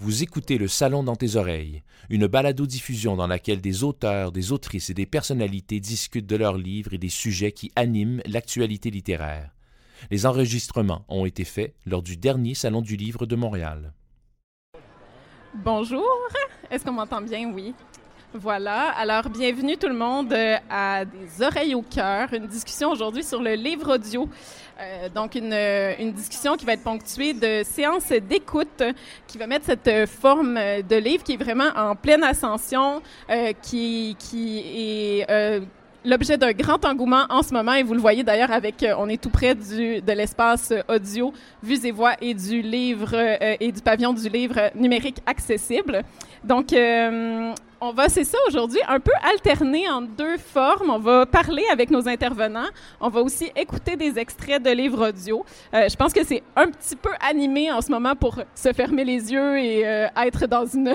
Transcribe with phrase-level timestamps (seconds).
[0.00, 4.90] Vous écoutez Le Salon dans tes oreilles, une balado-diffusion dans laquelle des auteurs, des autrices
[4.90, 9.50] et des personnalités discutent de leurs livres et des sujets qui animent l'actualité littéraire.
[10.12, 13.92] Les enregistrements ont été faits lors du dernier Salon du Livre de Montréal.
[15.52, 16.06] Bonjour,
[16.70, 17.50] est-ce qu'on m'entend bien?
[17.52, 17.74] Oui.
[18.34, 23.24] Voilà, alors bienvenue tout le monde euh, à Des oreilles au cœur, une discussion aujourd'hui
[23.24, 24.28] sur le livre audio.
[24.80, 28.84] Euh, donc une, euh, une, discussion qui va être ponctuée de séances d'écoute
[29.26, 33.02] qui va mettre cette forme de livre qui est vraiment en pleine ascension,
[33.60, 35.26] qui, est
[36.04, 39.20] l'objet d'un grand engouement en ce moment et vous le voyez d'ailleurs avec on est
[39.20, 43.14] tout près de l'espace audio vues et voix et du livre
[43.60, 46.02] et du pavillon du livre numérique accessible.
[46.44, 46.72] Donc
[47.80, 50.90] on va, c'est ça aujourd'hui, un peu alterner en deux formes.
[50.90, 52.68] On va parler avec nos intervenants.
[53.00, 55.44] On va aussi écouter des extraits de livres audio.
[55.74, 59.04] Euh, je pense que c'est un petit peu animé en ce moment pour se fermer
[59.04, 60.92] les yeux et euh, être dans une,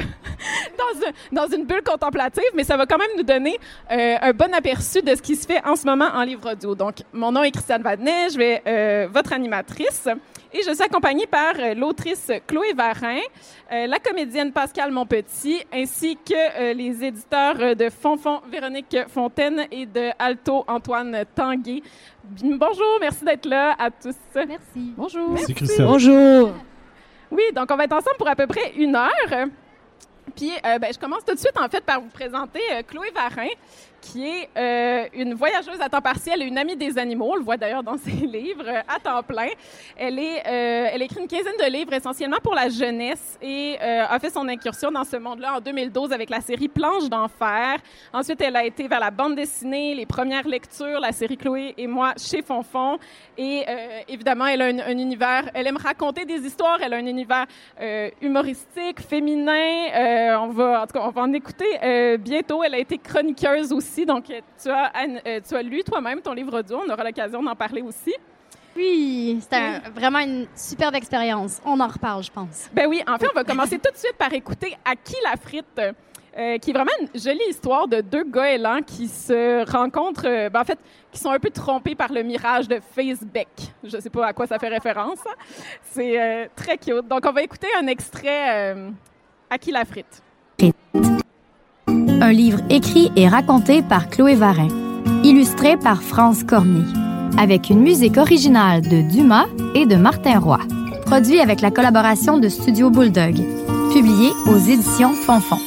[1.31, 3.57] dans, une bulle contemplative, mais ça va quand même nous donner
[3.91, 6.75] euh, un bon aperçu de ce qui se fait en ce moment en livre audio.
[6.75, 10.07] Donc, mon nom est Christiane Vadnet, je vais votre animatrice.
[10.55, 13.17] Et je suis accompagnée par euh, l'autrice Chloé Varin,
[13.71, 19.87] euh, la comédienne Pascal Monpetit, ainsi que euh, les éditeurs de Fonfon Véronique Fontaine et
[19.87, 21.81] de Alto Antoine Tanguay.
[22.43, 24.13] Bonjour, merci d'être là à tous.
[24.35, 24.93] Merci.
[24.95, 25.31] Bonjour.
[25.31, 25.87] Merci, Christiane.
[25.87, 26.51] Bonjour.
[27.31, 29.47] Oui, donc on va être ensemble pour à peu près une heure.
[30.35, 33.49] Puis, ben, je commence tout de suite, en fait, par vous présenter Chloé Varin,
[34.03, 37.29] qui est euh, une voyageuse à temps partiel et une amie des animaux.
[37.31, 39.47] On le voit d'ailleurs dans ses livres euh, à temps plein.
[39.97, 44.29] Elle, est, euh, écrit une quinzaine de livres essentiellement pour la jeunesse et a fait
[44.29, 47.77] son incursion dans ce monde-là en 2012 avec la série Planche d'enfer.
[48.13, 51.87] Ensuite, elle a été vers la bande dessinée, les premières lectures, la série Chloé et
[51.87, 52.97] moi chez Fonfon.
[53.37, 53.65] Et
[54.07, 57.45] évidemment, elle a un, un, univers, elle aime raconter des histoires, elle a un univers
[58.21, 60.37] humoristique, féminin.
[60.37, 60.47] en
[60.87, 62.63] tout cas, on va en écouter bientôt.
[62.63, 64.91] Elle a été chroniqueuse aussi donc, euh, tu as,
[65.25, 66.81] euh, tu as lu toi-même ton livre audio.
[66.85, 68.13] On aura l'occasion d'en parler aussi.
[68.75, 71.61] Oui, c'était vraiment une superbe expérience.
[71.63, 72.69] On en reparle, je pense.
[72.73, 75.37] Ben oui, en fait, on va commencer tout de suite par écouter À qui la
[75.37, 80.61] frite, euh, qui est vraiment une jolie histoire de deux goélands qui se rencontrent, ben
[80.61, 80.79] en fait,
[81.11, 83.47] qui sont un peu trompés par le mirage de Facebook.
[83.83, 85.19] Je ne sais pas à quoi ça fait référence.
[85.83, 87.07] C'est très cute.
[87.07, 88.75] Donc, on va écouter un extrait
[89.51, 90.23] À qui la frite
[92.21, 94.67] un livre écrit et raconté par Chloé Varin,
[95.23, 96.85] illustré par France Cormier,
[97.37, 100.59] avec une musique originale de Dumas et de Martin Roy,
[101.05, 103.35] produit avec la collaboration de Studio Bulldog,
[103.91, 105.57] publié aux éditions Fonfon.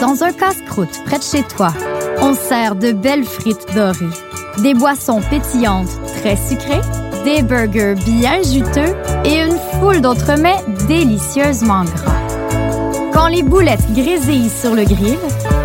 [0.00, 1.72] Dans un casse-croûte près de chez toi,
[2.20, 4.06] on sert de belles frites dorées,
[4.62, 6.80] des boissons pétillantes très sucrées
[7.26, 8.94] des burgers bien juteux
[9.24, 12.20] et une foule d'autres mets délicieusement gras.
[13.12, 15.18] Quand les boulettes grésillent sur le grill,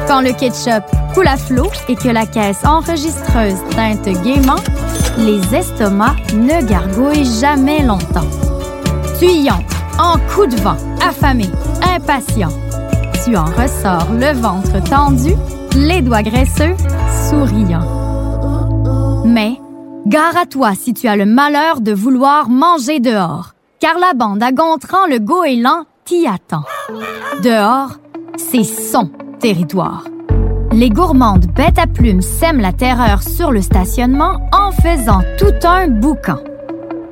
[0.08, 0.84] quand le ketchup
[1.14, 4.64] coule à flot et que la caisse enregistreuse teinte gaiement,
[5.20, 8.30] les estomacs ne gargouillent jamais longtemps.
[9.20, 10.78] Tu y entres en coup de vent,
[11.08, 11.46] affamé,
[11.96, 12.50] impatient.
[13.24, 15.36] Tu en ressors le ventre tendu,
[15.76, 16.76] les doigts graisseux,
[17.30, 17.86] souriant.
[19.26, 19.60] Mais
[20.08, 24.42] Gare à toi si tu as le malheur de vouloir manger dehors, car la bande
[24.42, 26.64] à Gontran le goéland t'y attend.
[27.44, 28.00] Dehors,
[28.36, 30.06] c'est son territoire.
[30.72, 35.88] Les gourmandes bêtes à plumes sèment la terreur sur le stationnement en faisant tout un
[35.88, 36.40] boucan.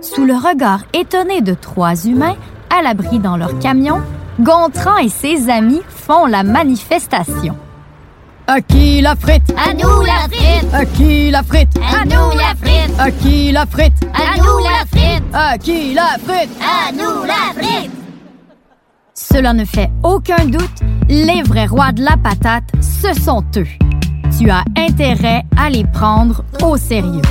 [0.02, 2.36] Sous le regard étonné de trois humains,
[2.76, 4.02] à l'abri dans leur camion,
[4.40, 7.56] Gontran et ses amis font la manifestation.
[8.52, 9.54] À qui la frite?
[9.56, 10.74] À nous la frite!
[10.74, 11.70] À qui la frite?
[11.78, 12.96] À nous la frite!
[12.98, 13.94] À qui la frite?
[14.12, 15.24] À nous la frite!
[15.32, 16.50] À qui la frite?
[16.60, 17.92] À nous la frite!
[19.14, 23.68] Cela ne fait aucun doute, les vrais rois de la patate, ce sont eux.
[24.40, 27.22] Tu as intérêt à les prendre au sérieux.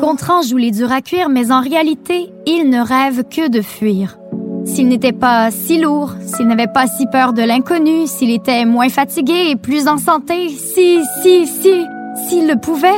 [0.00, 4.16] Gontran joue les durs à cuire, mais en réalité, il ne rêve que de fuir.
[4.64, 8.88] S'il n'était pas si lourd, s'il n'avait pas si peur de l'inconnu, s'il était moins
[8.88, 11.86] fatigué et plus en santé, si, si, si,
[12.28, 12.88] s'il le pouvait,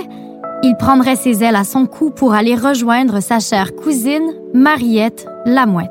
[0.62, 5.90] il prendrait ses ailes à son cou pour aller rejoindre sa chère cousine, Mariette Lamouette.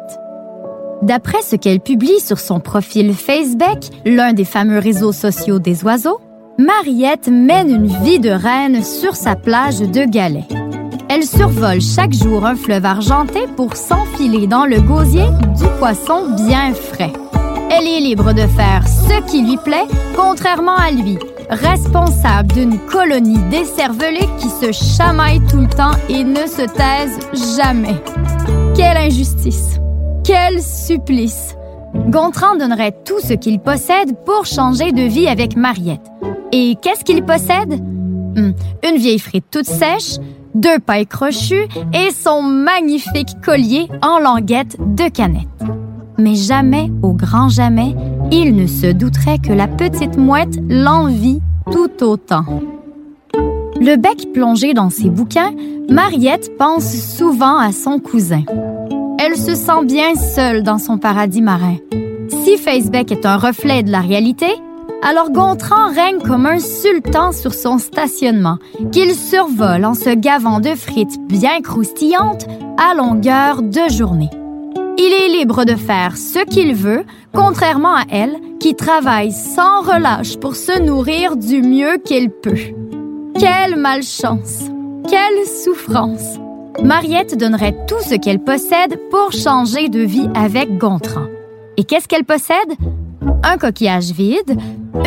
[1.02, 6.22] D'après ce qu'elle publie sur son profil Facebook, l'un des fameux réseaux sociaux des oiseaux,
[6.60, 10.71] Mariette mène une vie de reine sur sa plage de galets.
[11.14, 15.26] Elle survole chaque jour un fleuve argenté pour s'enfiler dans le gosier
[15.58, 17.12] du poisson bien frais.
[17.70, 19.84] Elle est libre de faire ce qui lui plaît,
[20.16, 21.18] contrairement à lui,
[21.50, 27.20] responsable d'une colonie d'écervelés qui se chamaillent tout le temps et ne se taisent
[27.58, 28.02] jamais.
[28.74, 29.82] Quelle injustice!
[30.24, 31.58] Quel supplice!
[32.08, 36.10] Gontran donnerait tout ce qu'il possède pour changer de vie avec Mariette.
[36.54, 37.82] Et qu'est-ce qu'il possède?
[38.38, 38.54] Hmm,
[38.90, 40.16] Une vieille frite toute sèche,
[40.56, 45.48] deux pailles crochues et son magnifique collier en languette de canette.
[46.18, 47.96] Mais jamais, au grand jamais,
[48.32, 52.46] il ne se douterait que la petite mouette l'envie tout autant.
[53.80, 55.54] Le bec plongé dans ses bouquins,
[55.90, 58.44] Mariette pense souvent à son cousin.
[59.18, 61.78] Elle se sent bien seule dans son paradis marin.
[62.44, 64.48] Si Facebook est un reflet de la réalité,
[65.02, 68.58] alors Gontran règne comme un sultan sur son stationnement,
[68.92, 72.46] qu'il survole en se gavant de frites bien croustillantes
[72.78, 74.30] à longueur de journée.
[74.98, 77.04] Il est libre de faire ce qu'il veut,
[77.34, 82.60] contrairement à elle, qui travaille sans relâche pour se nourrir du mieux qu'elle peut.
[83.40, 84.66] Quelle malchance!
[85.10, 86.38] Quelle souffrance!
[86.84, 91.26] Mariette donnerait tout ce qu'elle possède pour changer de vie avec Gontran.
[91.78, 92.76] Et qu'est-ce qu'elle possède?
[93.44, 94.58] Un coquillage vide,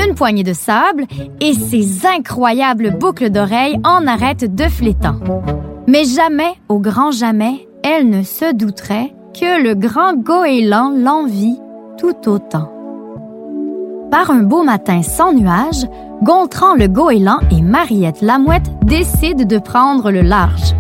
[0.07, 1.05] une poignée de sable
[1.41, 5.17] et ces incroyables boucles d'oreilles en arête de flétan.
[5.87, 11.59] Mais jamais, au grand jamais, elle ne se douterait que le grand goéland l'envie
[11.99, 12.71] tout autant.
[14.11, 15.87] Par un beau matin sans nuages,
[16.23, 20.75] Gontran le goéland et Mariette la mouette décident de prendre le large.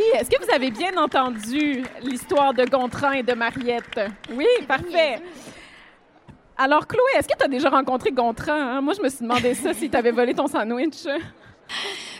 [0.00, 0.16] Merci.
[0.20, 4.00] Est-ce que vous avez bien entendu l'histoire de Gontran et de Mariette?
[4.32, 5.20] Oui, parfait.
[6.56, 8.52] Alors, Chloé, est-ce que tu as déjà rencontré Gontran?
[8.52, 8.80] hein?
[8.80, 11.04] Moi, je me suis demandé ça si tu avais volé ton sandwich.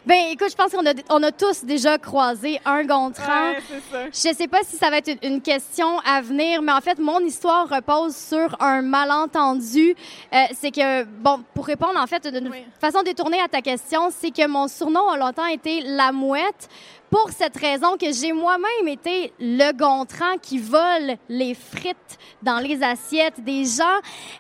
[0.06, 3.50] Ben, écoute, je pense qu'on a, on a tous déjà croisé un Gontran.
[3.53, 3.59] Ouais,
[3.91, 4.06] ça.
[4.06, 6.99] Je sais pas si ça va être une- une question à venir, mais en fait,
[6.99, 9.94] mon histoire repose sur un malentendu.
[10.33, 12.65] Euh, c'est que, bon, pour répondre en fait d'une Oui.
[12.81, 16.69] façon détournée à ta question, c'est que mon surnom a longtemps été la mouette.
[17.11, 22.81] Pour cette raison que j'ai moi-même été le Gontran qui vole les frites dans les
[22.85, 23.99] assiettes des gens.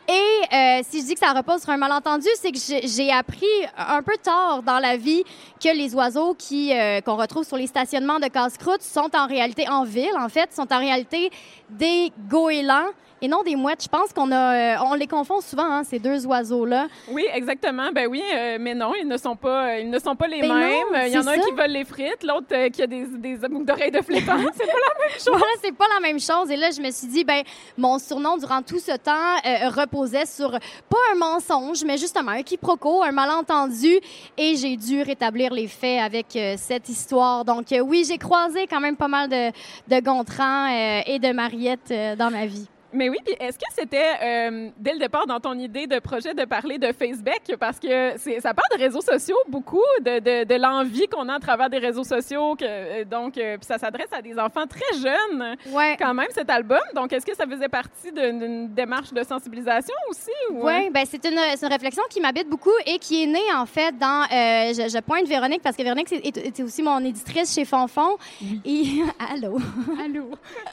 [0.08, 3.44] Et euh, si je dis que ça repose sur un malentendu, c'est que j'ai appris
[3.76, 5.24] un peu tard dans la vie
[5.60, 9.68] que les oiseaux qui euh, qu'on retrouve sur les stationnements de casse-croûte sont en réalité
[9.68, 11.32] en ville, en fait, sont en réalité
[11.70, 12.90] des goélands
[13.22, 13.82] et non des mouettes.
[13.82, 16.88] Je pense qu'on a, euh, on les confond souvent, hein, ces deux oiseaux-là.
[17.10, 17.90] Oui, exactement.
[17.92, 20.48] Ben oui, euh, mais non, ils ne sont pas, ils ne sont pas les Ben
[20.48, 21.06] non, mêmes.
[21.06, 21.40] Il y en a un ça.
[21.40, 24.36] qui vole les frites, l'autre euh, qui a des, des boucles d'oreilles de flétan.
[24.56, 25.28] C'est pas la même chose.
[25.28, 26.50] Voilà, c'est pas la même chose.
[26.50, 27.42] Et là, je me suis dit, ben,
[27.76, 29.10] mon surnom durant tout ce temps
[29.46, 33.98] euh, reposait sur pas un mensonge, mais justement un quiproquo, un malentendu.
[34.36, 37.44] Et j'ai dû rétablir les faits avec euh, cette histoire.
[37.44, 39.50] Donc, euh, oui, j'ai croisé quand même pas mal de,
[39.88, 42.66] de Gontran euh, et de Mariette euh, dans ma vie.
[42.92, 46.34] Mais oui, puis est-ce que c'était euh, dès le départ dans ton idée de projet
[46.34, 47.56] de parler de Facebook?
[47.58, 51.38] Parce que ça parle de réseaux sociaux beaucoup, de, de, de l'envie qu'on a à
[51.38, 52.56] travers des réseaux sociaux.
[52.56, 55.96] Que, euh, donc, euh, puis ça s'adresse à des enfants très jeunes, Ouais.
[55.98, 56.80] quand même, cet album.
[56.94, 60.30] Donc, est-ce que ça faisait partie d'une, démarche de sensibilisation aussi?
[60.50, 60.66] Ou?
[60.66, 61.38] Oui, ben c'est une,
[61.68, 64.22] réflexion qui m'habite beaucoup et qui est née en fait dans.
[64.24, 67.64] euh, je, je pointe Véronique parce que Véronique c'est, est, est aussi mon éditrice chez
[67.64, 68.16] Fonfon.
[68.64, 68.84] Et
[69.32, 69.58] allô?
[70.04, 70.30] Allô?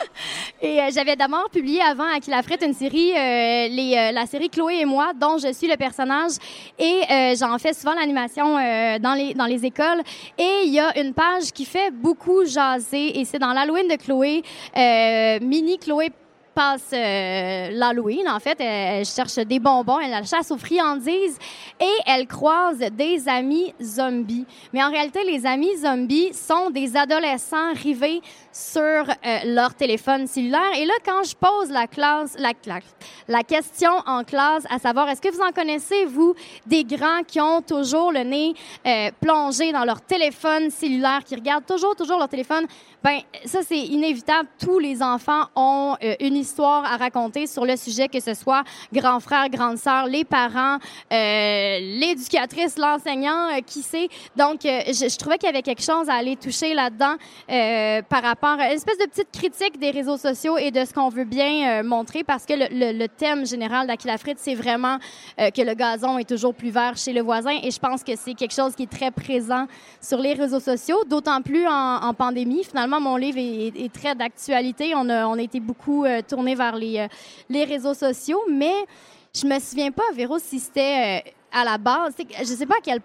[0.62, 4.50] Et j'avais d'abord publié avant à Qui la frite une série, euh, euh, la série
[4.50, 6.32] Chloé et moi, dont je suis le personnage.
[6.80, 8.56] Et euh, j'en fais souvent l'animation
[9.00, 10.02] dans, les, dans les écoles.
[10.38, 13.96] Et il y a une page qui fait beaucoup jaser, et c'est dans l'Halloween de
[13.96, 14.44] Chloé.
[15.42, 16.12] Mini Chloé
[16.54, 18.60] passe l'Halloween, en fait.
[18.60, 21.38] Elle, cherche des bonbons, elle la chasse aux friandises
[21.80, 24.46] et elle croise des amis zombies.
[24.74, 28.22] Mais en réalité, les amis zombies sont des adolescents rivés
[28.58, 29.06] sur euh,
[29.46, 30.74] leur téléphone cellulaire.
[30.76, 32.54] Et là, quand je pose la classe, la,
[33.28, 36.34] la, question en classe, à savoir, est-ce que vous en connaissez, vous,
[36.66, 41.68] des grands qui ont toujours le nez euh, plongé dans leur téléphone cellulaire, qui regardent
[41.68, 42.66] toujours, toujours leur téléphone?
[43.04, 44.50] Ben, ça, c'est inévitable.
[44.60, 48.64] Tous les enfants ont euh, une histoire à raconter sur le sujet, que ce soit
[48.92, 50.80] grand frère, grande sœur, les parents,
[51.12, 54.10] l'éducatrice, l'enseignant, qui sait.
[54.36, 57.16] Donc, je, je trouvais qu'il y avait quelque chose à aller toucher là-dedans
[58.10, 61.26] par rapport une espèce de petite critique des réseaux sociaux et de ce qu'on veut
[61.26, 64.98] bien euh, montrer parce que le, thème général d'Aquila Frite, c'est vraiment
[65.40, 68.14] euh, que le gazon est toujours plus vert chez le voisin et je pense que
[68.16, 69.68] c'est quelque chose qui est très présent
[70.02, 72.64] sur les réseaux sociaux, d'autant plus en, pandémie.
[72.64, 74.94] Finalement, mon livre est, très d'actualité.
[74.96, 77.08] On a, on a été beaucoup euh, tourné vers les, euh,
[77.50, 78.86] les réseaux sociaux, mais
[79.36, 82.16] je me souviens pas, Véro, si c'était à la base.
[82.40, 83.02] Je sais pas à quel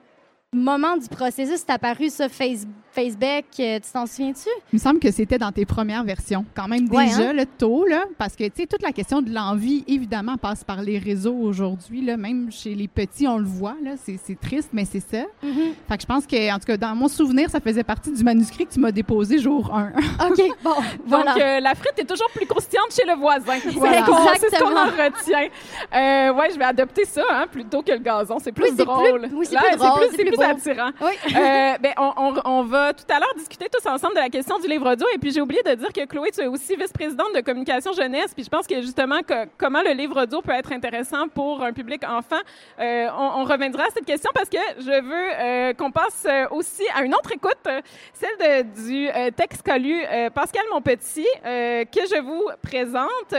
[0.57, 3.45] moment du processus c'est apparu ça, Face- Facebook?
[3.59, 4.51] euh, tu t'en souviens-tu?
[4.71, 7.33] Il me semble que c'était dans tes premières versions, quand même Ouais, déjà, hein?
[7.33, 10.83] le tôt, là, parce que, tu sais, toute la question de l'envie, évidemment, passe par
[10.83, 14.85] les réseaux aujourd'hui, là, même chez les petits, on le voit, là, c'est triste, mais
[14.85, 15.25] c'est ça.
[15.41, 18.23] Fait que je pense que, en tout cas, dans mon souvenir, ça faisait partie du
[18.23, 19.93] manuscrit que tu m'as déposé jour 1.
[20.29, 20.71] OK, bon,
[21.07, 21.33] voilà.
[21.33, 23.55] Donc, euh, la frite est toujours plus croustillante chez le voisin.
[23.63, 24.05] C'est Voilà.
[24.39, 25.49] c'est ce qu'on en retient.
[25.95, 28.37] Euh, ouais, je vais adopter ça hein, plutôt que le gazon.
[28.39, 29.29] C'est plus Oui, drôle.
[29.29, 30.03] plus- oui, c'est plus drôle,
[30.45, 30.51] beau.
[30.57, 30.91] attirant.
[31.01, 31.13] Oui.
[31.37, 34.59] Euh, ben, on, on- on va tout à l'heure discuter tous ensemble de la question
[34.59, 35.07] du livre audio.
[35.15, 38.33] Et puis, j'ai oublié de dire que Chloé, tu es aussi vice-présidente de communication jeunesse.
[38.35, 41.73] Puis, je pense que justement, que- comment le livre audio peut être intéressant pour un
[41.73, 42.41] public enfant,
[42.81, 46.85] euh, on, on reviendra à cette question parce que je veux euh, qu'on passe aussi
[46.95, 47.69] à une autre écoute,
[48.15, 53.35] celle de- du texte qu'a lu euh, Pascal Monpetit, que je vous présente.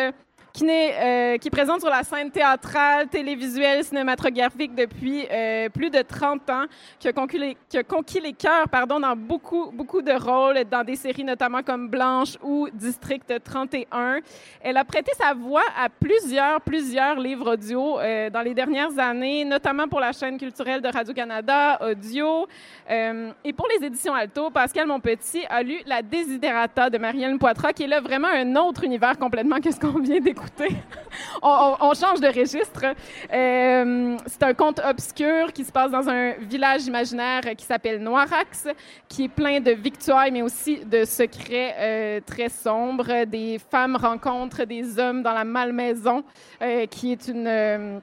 [0.61, 6.47] Euh, qui, est présente sur la scène théâtrale, télévisuelle, cinématographique depuis euh, plus de 30
[6.51, 6.65] ans,
[6.99, 11.63] qui a conquis les, cœurs pardon, dans beaucoup, beaucoup de rôles, dans des séries notamment
[11.63, 14.19] comme Blanche ou District 31.
[14.61, 19.43] Elle a prêté sa voix à plusieurs, plusieurs livres audio euh, dans les dernières années,
[19.45, 22.47] notamment pour la chaîne culturelle de Radio-Canada, Audio.
[22.87, 27.83] Et pour les éditions Alto, Pascal Monpetit a lu La Desiderata de Marielle Poitras, qui
[27.83, 30.42] est là vraiment un autre univers complètement que ce qu'on vient d'écouter.
[31.41, 32.85] on, on- change de registre.
[33.31, 38.67] Euh, c'est un conte obscur qui se passe dans un village imaginaire qui s'appelle Noirax,
[39.07, 43.25] qui est plein de victoires, mais aussi de secrets euh, très sombres.
[43.25, 46.23] Des femmes rencontrent des hommes dans la malmaison,
[46.61, 48.01] euh, qui est une...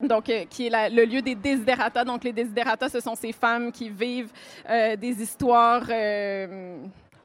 [0.00, 2.04] donc, qui est le lieu des desiderata.
[2.04, 4.32] Donc, les desiderata, ce sont ces femmes qui vivent
[4.68, 5.86] des histoires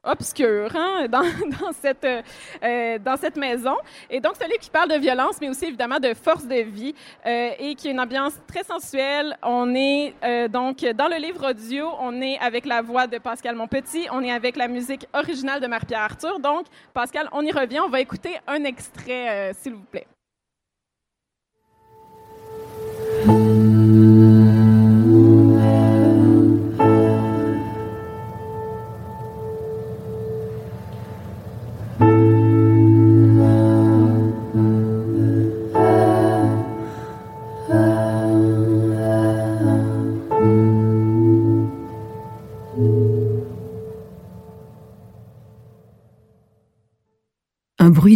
[0.06, 2.22] obscures hein, dans, dans cette, euh,
[2.64, 3.76] euh, dans cette maison.
[4.10, 6.62] Et donc, c'est un livre qui parle de violence, mais aussi évidemment de force de
[6.62, 6.94] vie
[7.26, 9.38] euh, et qui a une ambiance très sensuelle.
[9.44, 10.14] On est
[10.50, 14.32] donc dans le livre audio, on est avec la voix de Pascal Monpetit, on est
[14.32, 16.40] avec la musique originale de Marie-Pierre Arthur.
[16.40, 17.80] Donc, Pascal, on y revient.
[17.80, 20.08] On va écouter un extrait, s'il vous plaît.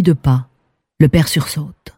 [0.02, 0.48] De pas.
[0.98, 1.94] Le père sursaute.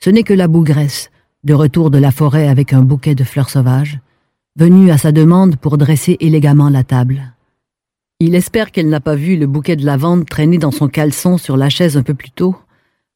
[0.00, 1.10] Ce n'est que la bougresse,
[1.44, 4.00] de retour de la forêt avec un bouquet de fleurs sauvages,
[4.56, 7.34] venue à sa demande pour dresser élégamment la table.
[8.20, 11.56] Il espère qu'elle n'a pas vu le bouquet de lavande traîner dans son caleçon sur
[11.56, 12.56] la chaise un peu plus tôt,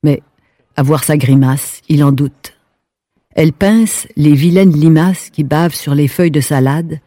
[0.04, 0.22] mais,
[0.76, 2.56] à voir sa grimace, il en doute.
[3.34, 7.00] Elle pince les vilaines limaces qui bavent sur les feuilles de salade,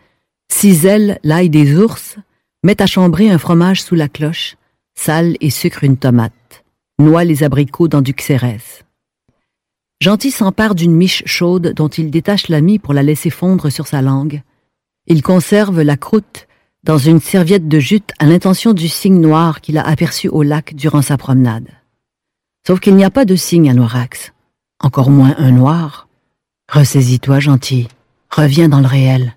[0.51, 2.17] cisèle l'ail des ours,
[2.63, 4.57] met à chambrer un fromage sous la cloche,
[4.95, 6.64] sale et sucre une tomate,
[6.99, 8.83] noie les abricots dans du xérès.
[10.01, 13.87] Gentil s'empare d'une miche chaude dont il détache la mie pour la laisser fondre sur
[13.87, 14.41] sa langue.
[15.07, 16.47] Il conserve la croûte
[16.83, 20.75] dans une serviette de jute à l'intention du cygne noir qu'il a aperçu au lac
[20.75, 21.67] durant sa promenade.
[22.65, 24.33] Sauf qu'il n'y a pas de cygne à Noirax,
[24.79, 26.07] encore moins un noir.
[26.71, 27.87] Ressaisis-toi, gentil,
[28.29, 29.35] reviens dans le réel.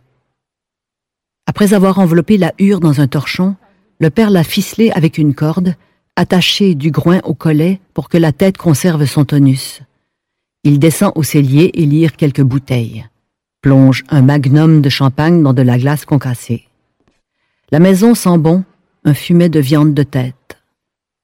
[1.46, 3.56] Après avoir enveloppé la hure dans un torchon,
[4.00, 5.74] le père l'a ficelée avec une corde,
[6.18, 9.82] attachée du groin au collet pour que la tête conserve son tonus.
[10.64, 13.06] Il descend au cellier et lire quelques bouteilles.
[13.62, 16.66] Plonge un magnum de champagne dans de la glace concassée.
[17.70, 18.64] La maison sent bon,
[19.04, 20.58] un fumet de viande de tête.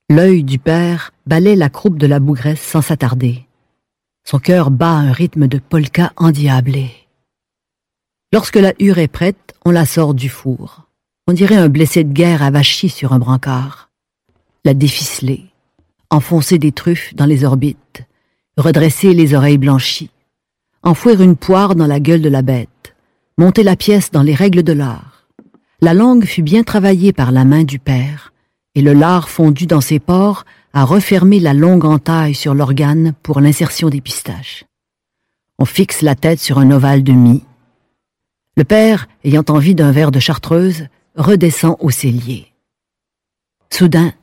[0.08, 3.46] L'œil du père balaie la croupe de la bougresse sans s'attarder.
[4.22, 6.92] Son cœur bat un rythme de polka endiablé.
[8.32, 10.82] Lorsque la hure est prête, on la sort du four.
[11.26, 13.90] On dirait un blessé de guerre avachi sur un brancard.
[14.66, 15.44] La déficeler,
[16.08, 18.02] enfoncer des truffes dans les orbites,
[18.56, 20.10] redresser les oreilles blanchies,
[20.82, 22.94] enfouir une poire dans la gueule de la bête,
[23.36, 25.28] monter la pièce dans les règles de l'art.
[25.82, 28.32] La langue fut bien travaillée par la main du père,
[28.74, 33.40] et le lard fondu dans ses pores a refermé la longue entaille sur l'organe pour
[33.40, 34.64] l'insertion des pistaches.
[35.58, 37.44] On fixe la tête sur un ovale de mie.
[38.56, 42.52] Le père, ayant envie d'un verre de chartreuse, redescend au cellier.
[43.70, 44.14] Soudain,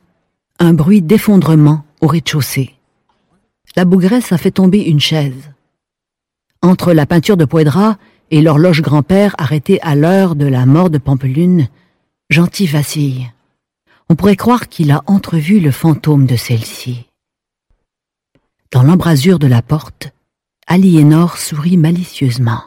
[0.58, 2.74] un bruit d'effondrement au rez-de-chaussée.
[3.76, 5.50] La bougresse a fait tomber une chaise.
[6.60, 7.96] Entre la peinture de Poedra
[8.30, 11.68] et l'horloge grand-père arrêtée à l'heure de la mort de Pampelune,
[12.30, 13.30] Gentil vacille.
[14.08, 17.06] On pourrait croire qu'il a entrevu le fantôme de celle-ci.
[18.70, 20.12] Dans l'embrasure de la porte,
[20.66, 22.62] Aliénor sourit malicieusement.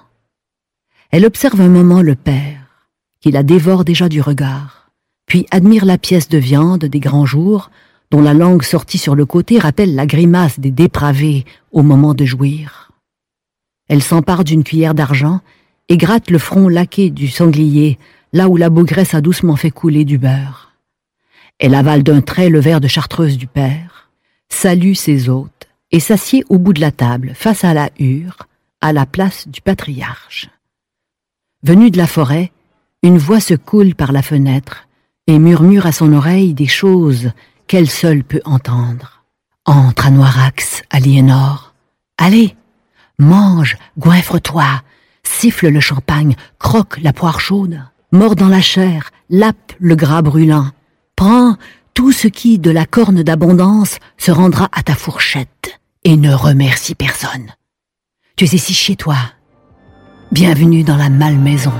[1.12, 2.90] Elle observe un moment le père,
[3.20, 4.85] qui la dévore déjà du regard,
[5.26, 7.72] puis admire la pièce de viande des grands jours,
[8.12, 12.26] dont la langue sortie sur le côté rappelle la grimace des dépravés au moment de
[12.26, 12.92] jouir.
[13.88, 15.42] Elle s'empare d'une cuillère d'argent
[15.90, 18.00] et gratte le front laqué du sanglier,
[18.34, 20.74] là où la bougresse a doucement fait couler du beurre.
[21.60, 24.10] Elle avale d'un trait le verre de chartreuse du père,
[24.50, 28.38] salue ses hôtes et s'assied au bout de la table, face à la hure,
[28.82, 30.50] à la place du patriarche.
[31.64, 32.52] Venue de la forêt,
[33.04, 34.88] une voix se coule par la fenêtre
[35.28, 37.32] et murmure à son oreille des choses
[37.68, 39.24] qu'elle seule peut entendre.
[39.66, 41.74] Entre à Noirax, Aliénor.
[42.18, 42.56] Allez,
[43.18, 44.82] mange, goinfre-toi,
[45.24, 50.70] siffle le champagne, croque la poire chaude, mord dans la chair, lappe le gras brûlant.
[51.16, 51.58] Prends
[51.94, 56.94] tout ce qui, de la corne d'abondance, se rendra à ta fourchette, et ne remercie
[56.94, 57.54] personne.
[58.36, 59.18] Tu es ici chez toi.
[60.32, 61.72] Bienvenue dans la malmaison.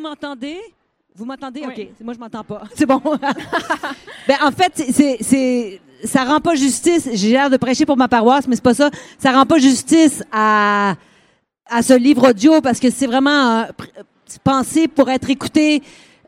[0.00, 0.58] Vous m'entendez?
[1.14, 1.62] Vous m'entendez?
[1.66, 1.72] Oui.
[1.76, 1.88] OK.
[2.04, 2.62] Moi, je m'entends pas.
[2.74, 3.02] C'est bon.
[4.28, 7.08] ben, en fait, c'est- c'est, ça rend pas justice.
[7.12, 8.90] J'ai l'air de prêcher pour ma paroisse, mais c'est pas ça.
[9.18, 10.94] Ça rend pas justice à,
[11.66, 13.64] à ce livre audio parce que c'est vraiment euh,
[13.98, 14.02] euh,
[14.42, 15.82] pensé pour être écouté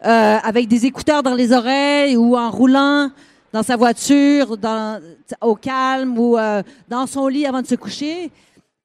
[0.05, 3.11] euh, avec des écouteurs dans les oreilles ou en roulant
[3.55, 5.01] dans sa voiture, dans,
[5.41, 8.31] au calme ou euh, dans son lit avant de se coucher.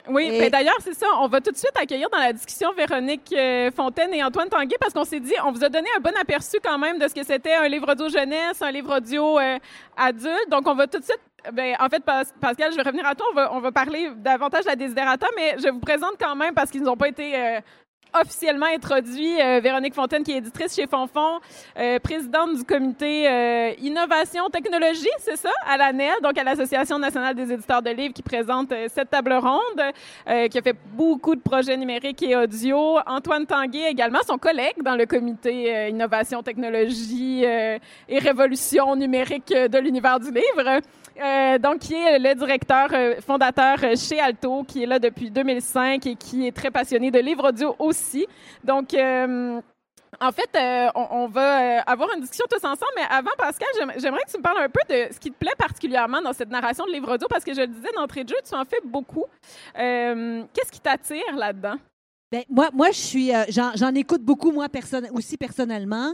[0.10, 1.08] Oui, Et- ben d'ailleurs, c'est ça.
[1.20, 4.78] On va tout de suite accueillir dans la discussion Véronique euh, Fontaine et Antoine Tanguay
[4.80, 7.14] parce qu'on s'est dit, on vous a donné un bon aperçu quand même de ce
[7.14, 9.58] que c'était un livre audio jeunesse, un livre audio euh,
[9.96, 10.50] adulte.
[10.50, 11.20] Donc, on va tout de suite.
[11.54, 13.26] Ben, en fait, Pas- Pascal, je vais revenir à toi.
[13.32, 16.54] On va, on va parler davantage de la Desiderata, mais je vous présente quand même
[16.54, 17.60] parce qu'ils n'ont pas été euh,
[18.14, 19.42] officiellement introduits.
[19.42, 21.40] Euh, Véronique Fontaine, qui est éditrice chez Fonfon,
[21.78, 27.36] euh, présidente du comité euh, Innovation Technologie, c'est ça, à l'ANEL, donc à l'Association nationale
[27.36, 29.82] des éditeurs de livres, qui présente cette table ronde,
[30.50, 32.98] qui a fait beaucoup de projets numériques et audio.
[33.06, 40.20] Antoine Tanguay également, son collègue dans le comité Innovation Technologie et Révolution numérique de l'univers
[40.20, 40.82] du livre.
[41.20, 45.32] Euh, donc, qui est le directeur euh, fondateur euh, chez Alto, qui est là depuis
[45.32, 48.28] 2005 et qui est très passionné de livres audio aussi.
[48.64, 48.94] Donc,
[50.20, 50.58] en fait,
[50.96, 54.44] on, va avoir une discussion tous ensemble, mais avant, Pascal, j'aim- j'aimerais que tu me
[54.44, 57.28] parles un peu de ce qui te plaît particulièrement dans cette narration de livre audio,
[57.28, 59.26] parce que je le disais d'entrée de jeu, tu en fais beaucoup.
[59.76, 61.76] Qu'est-ce qui t'attire là-dedans?
[62.32, 64.68] Ben, moi, moi, je suis, j'en, écoute beaucoup, moi,
[65.14, 66.14] aussi personnellement.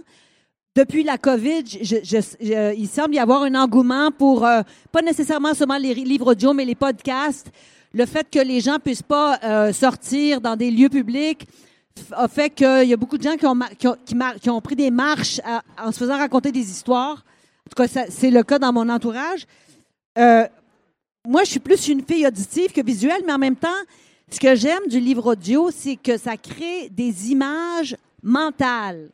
[0.76, 5.78] Depuis la COVID, je- il semble y avoir un engouement pour, euh, pas nécessairement seulement
[5.78, 7.52] les livres audio, mais les podcasts.
[7.94, 11.48] Le fait que les gens puissent pas euh, sortir dans des lieux publics
[12.12, 13.96] a fait qu'il y a beaucoup de gens qui ont,
[14.40, 15.40] qui ont, pris des marches
[15.80, 17.24] en se faisant raconter des histoires.
[17.68, 19.46] En tout cas, c'est le cas dans mon entourage.
[20.18, 20.48] Euh,
[21.28, 23.70] moi, je suis plus une fille auditive que visuelle, mais en même temps,
[24.32, 29.12] ce que j'aime du livre audio, c'est que ça crée des images mentales.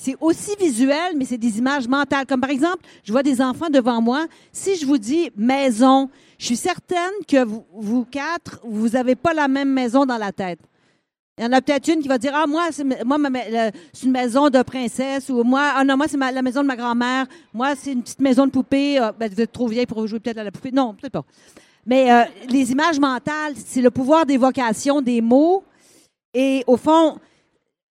[0.00, 2.24] C'est aussi visuel, mais c'est des images mentales.
[2.24, 4.26] Comme par exemple, je vois des enfants devant moi.
[4.52, 6.08] Si je vous dis maison,
[6.38, 10.60] je suis certaine que vous, quatre, vous n'avez pas la même maison dans la tête.
[11.36, 13.18] Il y en a peut-être une qui va dire Ah, moi, c'est moi,
[13.92, 16.76] c'est une maison de princesse, ou moi, ah non, moi, c'est la maison de ma
[16.76, 18.98] grand-mère, moi, c'est une petite maison de poupée.
[18.98, 20.70] Ah, ben, vous êtes trop vieille pour jouer peut-être à la poupée.
[20.70, 21.24] Non, peut-être pas.
[21.86, 25.64] Mais euh, les images mentales, c'est le pouvoir d'évocation des mots.
[26.34, 27.18] Et au fond,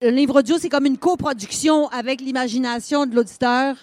[0.05, 3.75] le livre audio, c'est comme une coproduction avec l'imagination de l'auditeur.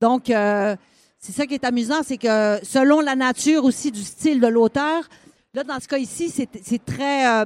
[0.00, 0.74] Donc, euh,
[1.18, 5.06] c'est ça qui est amusant, c'est que selon la nature aussi du style de l'auteur,
[5.52, 7.44] là, dans ce cas ici, c'est très, euh,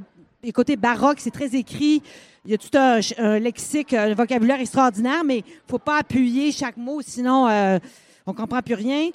[0.55, 2.01] côté baroque, c'est très écrit.
[2.45, 6.77] Il y a tout un, lexique, un vocabulaire extraordinaire, mais il faut pas appuyer chaque
[6.77, 7.81] mot, sinon euh,
[8.27, 9.11] on comprend plus rien.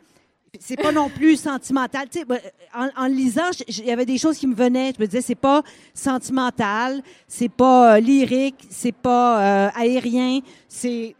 [0.60, 2.08] C'est pas non plus sentimental.
[2.74, 4.94] En, lisant, il y avait des choses qui me venaient.
[4.96, 11.16] Je me disais, c'est pas sentimental, c'est pas euh, lyrique, c'est pas euh, aérien, c'est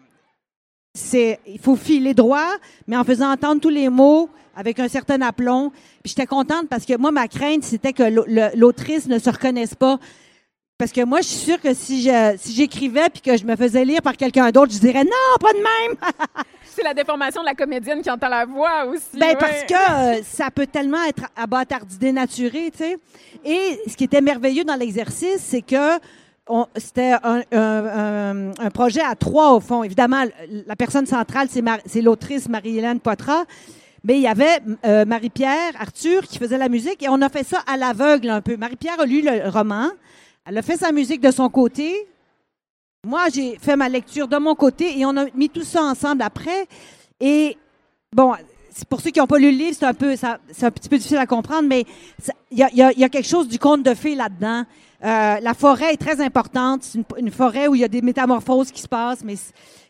[0.94, 2.50] c'est il faut filer droit,
[2.88, 5.70] mais en faisant entendre tous les mots avec un certain aplomb.
[6.04, 10.00] Puis j'étais contente parce que moi ma crainte c'était que l'autrice ne se reconnaisse pas.
[10.78, 13.56] Parce que moi, je suis sûre que si je, si j'écrivais puis que je me
[13.56, 15.98] faisais lire par quelqu'un d'autre, je dirais non, pas de même.
[16.76, 19.18] C'est la déformation de la comédienne qui entend la voix aussi.
[19.18, 19.36] Ben, ouais.
[19.38, 22.98] parce que euh, ça peut tellement être abattardi, dénaturé, tu sais.
[23.44, 25.98] Et ce qui était merveilleux dans l'exercice, c'est que
[26.48, 29.82] on- c'était un, un- un- un projet à trois, au fond.
[29.84, 30.24] Évidemment,
[30.68, 33.46] la personne centrale, c'est Mar- c'est l'autrice Marie-Hélène Poitras.
[34.04, 37.44] Mais il y avait euh, Marie-Pierre Arthur qui faisait la musique et on a fait
[37.44, 38.56] ça à l'aveugle un peu.
[38.56, 39.88] Marie-Pierre a lu le roman.
[40.50, 42.08] Elle a fait sa musique de son côté.
[43.06, 46.22] Moi, j'ai fait ma lecture de mon côté et on a mis tout ça ensemble
[46.22, 46.68] après.
[47.20, 47.58] Et
[48.14, 48.34] bon,
[48.90, 50.98] pour ceux qui n'ont pas lu le livre, c'est un peu, c'est un petit peu
[50.98, 51.84] difficile à comprendre, mais
[52.50, 54.64] il y a, quelque chose du conte de fées là-dedans.
[55.04, 56.84] Euh, la forêt est très importante.
[56.84, 59.36] C'est une, forêt où il y a des métamorphoses qui se passent, mais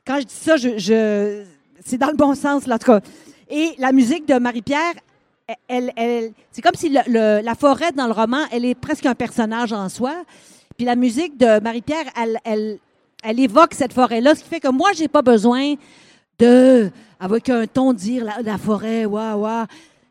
[0.07, 3.01] quand je dis ça, c'est dans le bon sens, là, en tout cas.
[3.47, 4.95] Et la musique de Marie-Pierre,
[5.67, 9.89] elle, c'est comme si la forêt dans le roman, elle est presque un personnage en
[9.89, 10.13] soi.
[10.77, 12.05] Puis la musique de Marie-Pierre,
[12.45, 12.79] elle,
[13.39, 15.73] évoque cette forêt-là, ce qui fait que moi, j'ai pas besoin
[16.37, 19.65] de, avec un ton, dire la, forêt, waouh, waouh.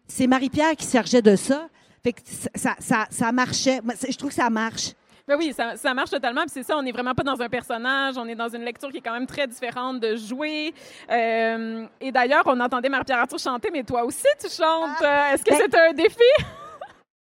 [0.09, 1.69] C'est Marie-Pierre qui cherchait de ça.
[2.03, 2.21] Fait que
[2.55, 3.81] ça, ça, ça, marchait.
[4.09, 4.93] Je trouve que ça marche.
[5.29, 6.43] Ben oui, ça, ça marche totalement.
[6.43, 8.15] Puis c'est ça, on n'est vraiment pas dans un personnage.
[8.17, 10.73] On est dans une lecture qui est quand même très différente de jouer.
[11.11, 15.03] Euh, et d'ailleurs, on entendait Marie-Pierre Arthur chanter, mais toi aussi, tu chantes.
[15.03, 16.17] Euh, Est-ce que ben- c'est un défi?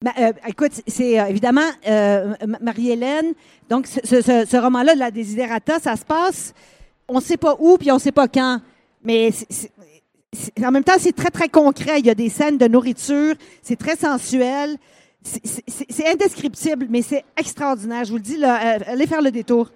[0.03, 1.69] Ben, euh, écoute, c'est euh, évidemment
[2.59, 3.33] Marie-Hélène.
[3.69, 6.55] Donc, ce, ce- ce- ce roman-là, de la Desiderata, ça se passe,
[7.07, 8.61] on ne sait pas où, puis on ne sait pas quand.
[9.03, 9.29] Mais
[10.65, 11.99] en même temps, c'est très, très concret.
[11.99, 14.75] Il y a des scènes de nourriture, c'est très sensuel.
[15.23, 18.03] C'est- indescriptible, mais c'est extraordinaire.
[18.05, 19.69] Je vous le dis, là, euh, allez faire le détour.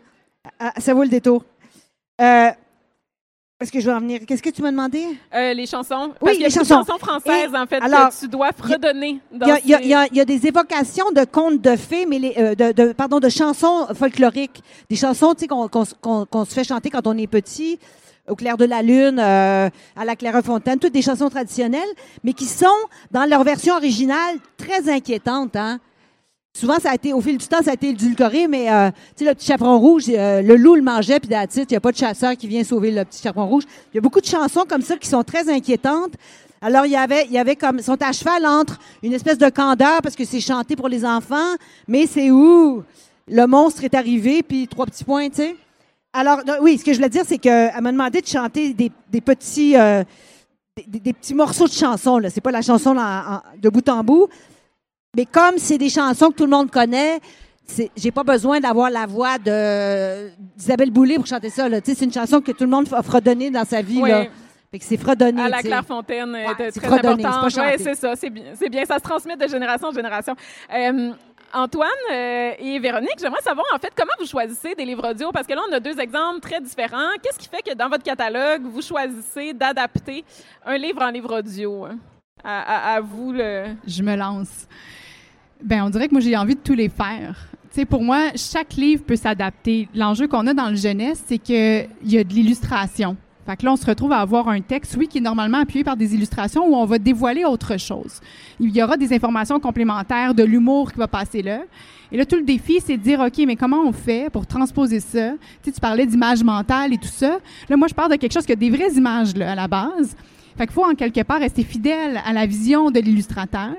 [0.60, 1.43] Ah, Ça vaut le détour.
[2.21, 2.49] Euh,
[3.62, 4.19] Est-ce que je vais en venir?
[4.27, 5.01] Qu'est-ce que tu m'as demandé?
[5.34, 6.08] Euh, les chansons.
[6.21, 6.84] Oui, Parce les chansons.
[6.84, 10.19] chansons françaises, Et en fait, alors, que tu dois fredonner Il y a, y y
[10.19, 13.88] y des évocations de contes de fées, mais les, euh, de, de- pardon, de chansons
[13.95, 14.62] folkloriques.
[14.89, 17.79] Des chansons tu sais, qu'on qu'on- qu'on se fait chanter quand on est petit,
[18.27, 21.81] au clair de la lune, euh, à la Clairefontaine, toutes des chansons traditionnelles,
[22.23, 22.65] mais qui sont,
[23.11, 25.55] dans leur version originale, très inquiétantes.
[25.55, 25.79] Hein?
[26.53, 29.33] Souvent, ça a été, au fil du temps, ça a été édulcoré, mais euh, le
[29.33, 31.55] petit chaperon rouge, euh, le loup le mangeait, puis it.
[31.55, 33.63] il n'y a pas de chasseur qui vient sauver le petit chaperon rouge.
[33.93, 36.13] Il y a beaucoup de chansons comme ça qui sont très inquiétantes.
[36.61, 40.15] Alors, il y avait, y comme, sont à cheval entre une espèce de candeur parce
[40.15, 41.55] que c'est chanté pour les enfants,
[41.88, 42.83] mais c'est où
[43.27, 45.55] le monstre est arrivé, puis trois petits points, tu sais.
[46.15, 49.21] Alors, oui, ce que je voulais dire, c'est qu'elle m'a demandé de chanter des, des
[49.21, 50.04] petits, euh,
[50.88, 52.17] des, petits morceaux de chansons.
[52.19, 52.30] Là.
[52.30, 54.28] C'est pas la chanson en- de bout en bout.
[55.15, 57.19] Mais comme c'est des chansons que tout le monde connaît,
[57.97, 61.67] j'ai pas besoin d'avoir la voix d'Isabelle Boulay pour chanter ça.
[61.84, 63.99] C'est une chanson que tout le monde a fredonné dans sa vie.
[64.01, 64.10] Ouais.
[64.12, 64.25] Là.
[64.71, 65.41] Fait que c'est fredonné.
[65.41, 65.62] À la.
[65.62, 67.54] Clairefontaine, Ouais, très fredonné, c'est importante.
[67.58, 68.15] Oui, c'est ça.
[68.15, 68.86] C'est bien, c'est bien.
[68.86, 70.36] Ça se transmet de génération en génération.
[70.73, 71.12] Euh,
[71.56, 75.32] Antoine euh, et Véronique, j'aimerais savoir, en fait, comment vous choisissez des livres audio?
[75.32, 77.12] Parce que là, on a deux exemples très différents.
[77.24, 80.26] Qu'est-ce qui fait que dans votre catalogue, vous choisissez d'adapter
[80.65, 81.86] un livre en livre audio?
[81.86, 81.98] hein?
[82.44, 83.34] À, vous.
[83.34, 84.68] Je me lance.
[85.63, 87.48] Ben, on dirait que moi, j'ai envie de tous les faire.
[87.72, 89.88] Tu sais, pour moi, chaque livre peut s'adapter.
[89.96, 93.15] L'enjeu qu'on a dans le jeunesse, c'est qu'il y a de l'illustration.
[93.45, 95.84] Fait que là, on se retrouve à avoir un texte, oui, qui est normalement appuyé
[95.84, 98.19] par des illustrations où on va dévoiler autre chose.
[98.60, 101.60] Il y aura des informations complémentaires, de l'humour qui va passer là.
[102.12, 104.99] Et là, tout le défi, c'est de dire, OK, mais comment on fait pour transposer
[104.99, 105.31] ça?
[105.31, 107.38] Tu sais, tu parlais d'image mentale et tout ça.
[107.69, 109.67] Là, moi, je parle de quelque chose qui a des vraies images, là, à la
[109.67, 110.15] base.
[110.58, 113.75] Fait qu'il faut, en quelque part, rester fidèle à la vision de l'illustrateur.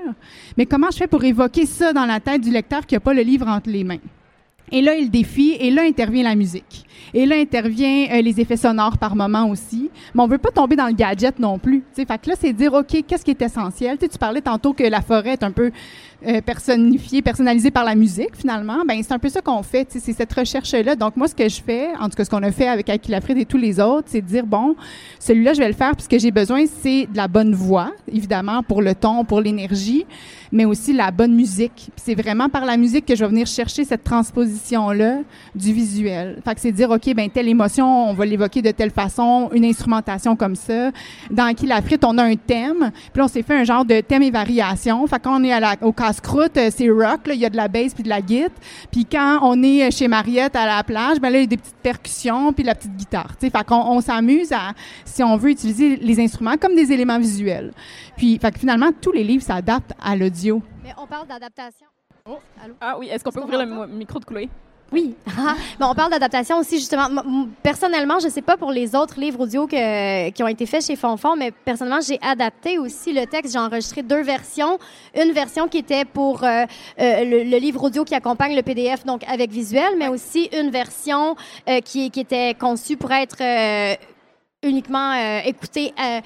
[0.57, 3.13] Mais comment je fais pour évoquer ça dans la tête du lecteur qui n'a pas
[3.13, 3.99] le livre entre les mains?
[4.71, 6.85] Et là, il défie, et là intervient la musique.
[7.13, 9.89] Et là intervient euh, les effets sonores par moment aussi.
[10.13, 11.83] Mais on veut pas tomber dans le gadget non plus.
[11.93, 12.05] T'sais.
[12.05, 13.97] Fait que là, c'est dire, OK, qu'est-ce qui est essentiel?
[13.97, 15.71] T'sais, tu parlais tantôt que la forêt est un peu
[16.25, 18.83] euh, personnifiée, personnalisée par la musique, finalement.
[18.85, 19.87] Ben c'est un peu ça qu'on fait.
[19.89, 20.95] C'est cette recherche-là.
[20.95, 23.37] Donc, moi, ce que je fais, en tout cas, ce qu'on a fait avec Aquilafrid
[23.37, 24.75] et tous les autres, c'est de dire, bon,
[25.19, 28.63] celui-là, je vais le faire puisque que j'ai besoin, c'est de la bonne voix, évidemment,
[28.63, 30.05] pour le ton, pour l'énergie,
[30.51, 31.89] mais aussi la bonne musique.
[31.95, 34.03] C'est vraiment par la musique que je vais venir chercher cette
[34.57, 35.19] transposition-là
[35.55, 36.41] du visuel.
[36.43, 39.65] Fait que c'est dire, OK, ben telle émotion, on va l'évoquer de telle façon, une
[39.65, 40.91] instrumentation comme ça.
[41.31, 42.91] Dans Qui la frite, on a un thème.
[43.13, 45.05] Puis on s'est fait un genre de thème et variation.
[45.07, 47.57] Fait qu'on est à la, au casse-croûte, euh, c'est rock, là, il y a de
[47.57, 48.37] la bass puis de la guitare.
[48.91, 51.57] Puis quand on est chez Mariette à la plage, ben là, il y a des
[51.57, 53.37] petites percussions puis la petite guitare.
[53.39, 54.73] Tu sais, fait qu'on on s'amuse à,
[55.05, 57.71] si on veut utiliser les instruments comme des éléments visuels.
[58.15, 60.61] Puis, finalement, tous les livres s'adaptent à l'audio.
[60.83, 61.87] Mais on parle d'adaptation.
[62.81, 64.49] Ah oui, est-ce qu'on peut ouvrir le micro de Chloé?
[64.89, 65.15] Oui.
[65.79, 67.09] bon, on parle d'adaptation aussi, justement.
[67.61, 70.95] Personnellement, je sais pas pour les autres livres audio que- qui ont été faits chez
[70.95, 73.51] Fonfon, mais personnellement, j'ai adapté aussi le texte.
[73.51, 74.79] J'ai enregistré deux versions.
[75.13, 76.63] Une version qui était pour euh,
[77.01, 80.69] euh, le, le livre audio qui accompagne le PDF, donc avec visuel, mais aussi une
[80.69, 81.35] version
[81.67, 83.37] euh, qui, qui était conçue pour être
[84.67, 86.19] uniquement euh, écoutée euh,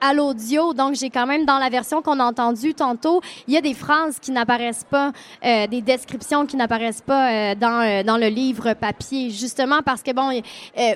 [0.00, 0.74] à l'audio.
[0.74, 3.74] Donc, j'ai quand même, dans la version qu'on a entendue tantôt, il y a des
[3.74, 5.12] phrases qui n'apparaissent pas,
[5.44, 10.10] euh, des descriptions qui n'apparaissent pas euh, dans, dans le livre papier, justement parce que,
[10.12, 10.30] bon,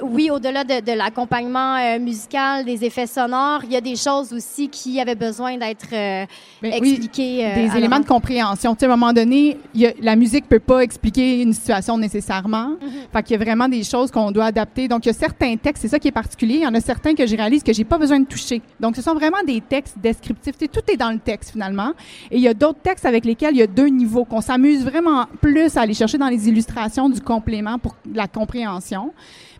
[0.02, 4.68] oui, au-delà de, de l'accompagnement musical, des effets sonores, il y a des choses aussi
[4.68, 6.26] qui avaient besoin d'être
[6.62, 7.52] oui, expliquées.
[7.54, 8.74] des éléments de compréhension.
[8.74, 11.52] Tu sais, à un moment donné, il y a- la musique peut pas expliquer une
[11.52, 12.72] situation nécessairement.
[13.12, 14.88] Fait qu'il y a vraiment des choses qu'on doit adapter.
[14.88, 16.56] Donc, il y a certains textes, c'est ça qui est particulier.
[16.56, 18.62] Il y en a certains que je réalise que j'ai pas besoin de toucher.
[18.78, 20.56] Donc, ce sont vraiment des textes descriptifs.
[20.58, 21.92] Tout est dans le texte, finalement.
[22.30, 24.84] Et il y a d'autres textes avec lesquels il y a deux niveaux, qu'on s'amuse
[24.84, 29.12] vraiment plus à aller chercher dans les illustrations du complément pour la compréhension.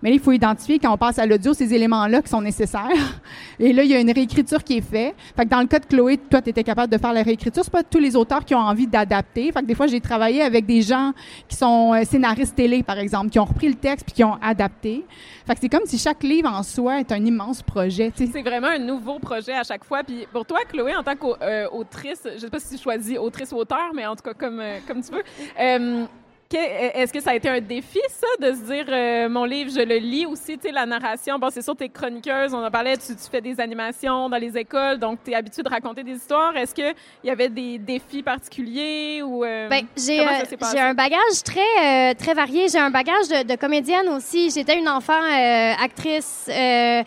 [0.03, 2.89] Mais il faut identifier quand on passe à l'audio ces éléments-là qui sont nécessaires.
[3.59, 5.15] Et là, il y a une réécriture qui est faite.
[5.37, 7.63] Fait que dans le cas de Chloé, toi, tu étais capable de faire la réécriture.
[7.65, 9.53] C'est pas tous les auteurs qui ont envie d'adapter.
[9.53, 11.13] Fait que des fois, j'ai travaillé avec des gens
[11.49, 14.39] qui sont euh, scénaristes télé, par exemple, qui ont repris le texte puis qui ont
[14.43, 15.05] adapté.
[15.47, 18.13] Fait que c'est comme si chaque livre en soi est un immense projet.
[18.17, 20.03] C'est vraiment un nouveau projet à chaque fois.
[20.03, 23.57] Puis pour toi, Chloé, en tant qu'autrice, je sais pas si tu choisis autrice ou
[23.57, 25.23] auteur, mais en tout cas, comme, euh, comme tu veux.
[25.61, 26.05] euh,
[26.53, 29.81] Est-ce que ça a été un défi, ça, de se dire, euh, mon livre, je
[29.81, 31.39] le lis aussi, tu sais, la narration?
[31.39, 34.37] Bon, c'est sûr, tu es chroniqueuse, on en parlait, tu, tu fais des animations dans
[34.37, 36.57] les écoles, donc tu es habituée de raconter des histoires.
[36.57, 39.45] Est-ce qu'il y avait des défis particuliers ou...
[39.45, 40.25] euh, Ben, j'ai euh,
[40.73, 42.69] j'ai un bagage très euh, très varié.
[42.69, 44.51] J'ai un bagage de, de comédienne aussi.
[44.51, 45.23] J'étais une enfant
[45.81, 46.47] actrice.
[46.49, 47.05] J'ai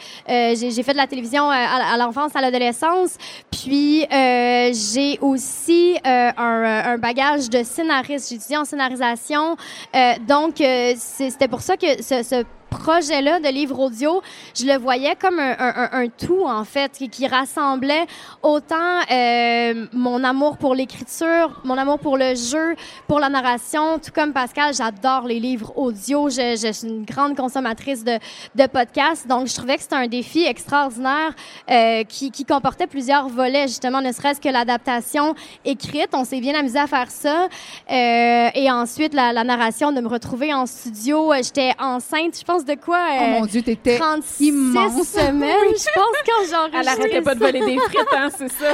[0.83, 3.17] fait de la télévision à, à l'enfance, à l'adolescence.
[3.51, 8.29] Puis j'ai aussi un, un bagage de scénariste.
[8.29, 9.32] J'ai étudié en scénarisation.
[9.95, 12.43] Euh, donc euh, c'était pour ça que ce
[12.77, 14.21] projet-là de livre audio,
[14.55, 18.05] je le voyais comme un, tout, en fait, qui, rassemblait
[18.41, 22.75] autant euh, mon amour pour l'écriture, mon amour pour le jeu,
[23.07, 26.29] pour la narration, tout comme Pascal, j'adore les livres audio.
[26.29, 31.33] Je, suis une grande consommatrice de, podcasts, donc je trouvais que c'était un défi extraordinaire
[31.69, 35.33] euh, qui, comportait plusieurs volets, justement, ne serait-ce que l'adaptation
[35.63, 36.09] écrite.
[36.13, 37.47] On s'est bien amusé à faire ça.
[37.89, 41.33] Euh, et ensuite, la, narration, de me retrouver en studio.
[41.41, 42.99] J'étais enceinte, je pense, de quoi?
[43.11, 45.07] Oh euh, mon Dieu, t'étais 36 immense.
[45.07, 48.73] semaines, je pense, quand j'enregistrais Elle arrêtait pas de voler des frites, hein, c'est ça?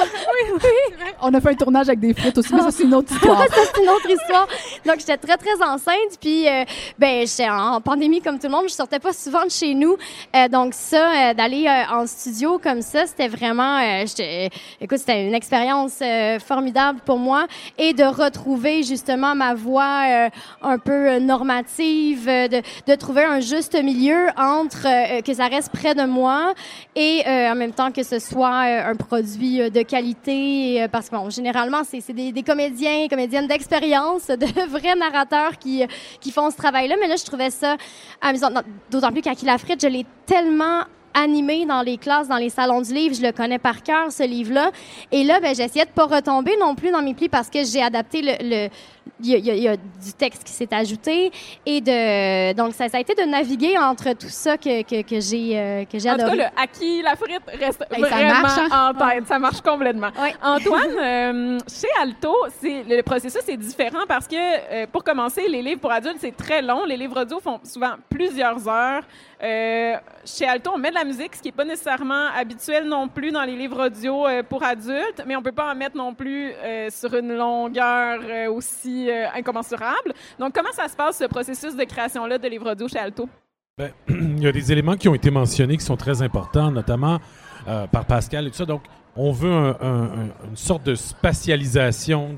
[1.22, 3.40] On a fait un tournage avec des frites aussi, mais ça, c'est une autre histoire.
[3.48, 4.48] ça, c'est une autre histoire.
[4.86, 6.18] Donc, j'étais très, très enceinte.
[6.22, 6.64] Puis, euh,
[6.98, 8.66] ben, j'étais en pandémie comme tout le monde.
[8.68, 9.98] Je sortais pas souvent de chez nous.
[10.36, 13.80] Euh, donc, ça, euh, d'aller euh, en studio comme ça, c'était vraiment...
[13.80, 14.06] euh,
[14.82, 17.48] écoute, c'était une expérience euh, formidable pour moi.
[17.78, 20.30] Et de retrouver, justement, ma voix euh,
[20.62, 25.48] un peu euh, normative, euh, de, de trouver un juste milieu entre euh, que ça
[25.48, 26.54] reste près de moi
[26.96, 30.84] et euh, en même temps que ce soit euh, un produit euh, de qualité.
[30.84, 35.84] euh, parce que, bon, généralement, c'est des, des comédiens, comédiennes d'expérience, de vrais narrateurs qui,
[35.84, 35.88] euh,
[36.22, 36.96] qui font ce travail-là.
[37.00, 37.76] Mais là, je trouvais ça
[38.22, 38.50] amusant.
[38.92, 40.82] D'autant plus qu'Aki Lafrite, je l'ai tellement
[41.16, 43.16] animé dans les classes, dans les salons du livre.
[43.16, 44.72] Je le connais par cœur, ce livre-là.
[45.12, 47.82] Et là, ben, j'essayais de pas retomber non plus dans mes plis parce que j'ai
[47.82, 48.70] adapté le-
[49.22, 51.32] il y, a, y y du texte qui s'est ajouté
[51.66, 55.20] et de donc ça, ça a été de naviguer entre tout ça que, que, que
[55.20, 56.38] j'ai euh, que j'ai En tout cas, adoré.
[56.38, 58.94] le acquis, la frite reste Hey, ça vraiment marche, hein?
[58.96, 59.28] en tête.
[59.28, 60.10] Ça marche complètement.
[60.22, 60.34] Ouais.
[60.44, 65.62] Antoine, euh, chez Alto, c'est le processus est différent parce que, euh, pour commencer, les
[65.62, 66.86] livres pour adultes, c'est très long.
[66.86, 69.04] Les livres audio font souvent plusieurs heures.
[69.42, 69.96] Euh,
[70.26, 73.32] chez Alto, on met de la musique, ce qui n'est pas nécessairement habituel non plus
[73.32, 76.52] dans les livres audio pour adultes, mais on peut pas en mettre non plus
[76.90, 78.48] sur une longueur euh,
[79.08, 80.14] euh, incommensurable.
[80.40, 83.30] Donc, comment ça se passe, ce processus de création-là de livres audio chez Alto?
[83.78, 87.20] Ben, il y a des éléments qui ont été mentionnés qui sont très importants, notamment
[87.68, 88.66] euh, par Pascal et tout ça.
[88.66, 88.82] Donc,
[89.16, 92.38] on veut un- un- un- une sorte de spatialisation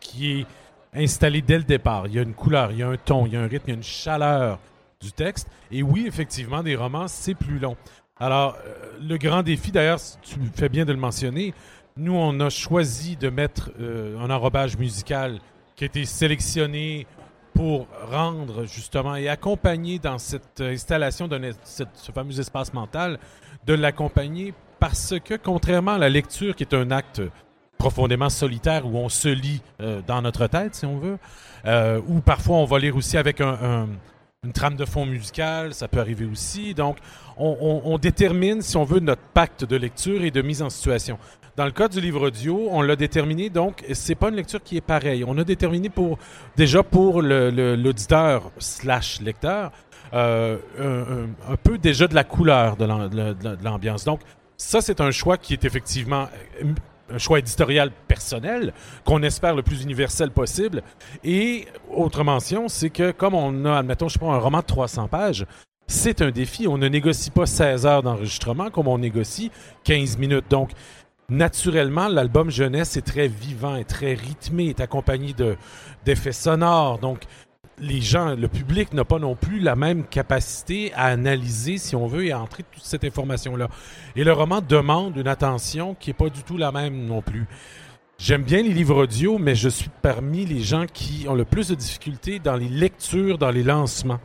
[0.00, 0.46] qui est
[0.94, 2.06] installée dès le départ.
[2.06, 3.64] Il y a une couleur, il y a un ton, il y a un rythme,
[3.66, 4.58] il y a une chaleur
[5.00, 5.48] du texte.
[5.70, 7.76] Et oui, effectivement, des romans, c'est plus long.
[8.18, 11.54] Alors, euh, le grand défi, d'ailleurs, tu fais bien de le mentionner,
[11.96, 15.38] nous, on a choisi de mettre un enrobage musical
[15.80, 17.06] qui a été sélectionné
[17.54, 23.18] pour rendre justement et accompagner dans cette euh, installation de ce fameux espace mental,
[23.64, 27.22] de l'accompagner parce que contrairement à la lecture qui est un acte
[27.78, 31.16] profondément solitaire où on se lit euh, dans notre tête si on veut,
[31.64, 33.88] euh, ou parfois on va lire aussi avec un- un-
[34.44, 36.74] une trame de fond musicale, ça peut arriver aussi.
[36.74, 36.98] Donc
[37.38, 40.68] on, on- on détermine si on veut notre pacte de lecture et de mise en
[40.68, 41.18] situation.
[41.60, 44.78] Dans le cas du livre audio, on l'a déterminé, donc c'est pas une lecture qui
[44.78, 45.24] est pareille.
[45.26, 46.16] On a déterminé pour
[46.56, 49.70] déjà pour le- le- l'auditeur slash lecteur
[50.14, 52.86] euh, un, peu déjà de la couleur de
[53.62, 54.06] l'ambiance.
[54.06, 54.20] Donc
[54.56, 56.28] ça, c'est un choix qui est effectivement
[56.64, 56.72] euh,
[57.12, 58.72] un choix éditorial personnel
[59.04, 60.82] qu'on espère le plus universel possible.
[61.24, 64.64] Et autre mention, c'est que comme on a, admettons, je sais pas, un roman de
[64.64, 65.44] 300 pages,
[65.90, 66.68] c'est un défi.
[66.68, 69.50] On ne négocie pas 16 heures d'enregistrement comme on négocie
[69.84, 70.44] 15 minutes.
[70.48, 70.70] Donc,
[71.30, 75.56] naturellement, l'album jeunesse est très vivant, est très rythmé, est accompagné de,
[76.04, 76.98] d'effets sonores.
[76.98, 77.24] Donc,
[77.78, 82.06] les gens, le public n'a pas non plus la même capacité à analyser, si on
[82.06, 83.68] veut, et à entrer toute cette information-là.
[84.16, 87.46] Et le roman demande une attention qui n'est pas du tout la même non plus.
[88.18, 91.68] J'aime bien les livres audio, mais je suis parmi les gens qui ont le plus
[91.68, 94.20] de difficultés dans les lectures, dans les lancements.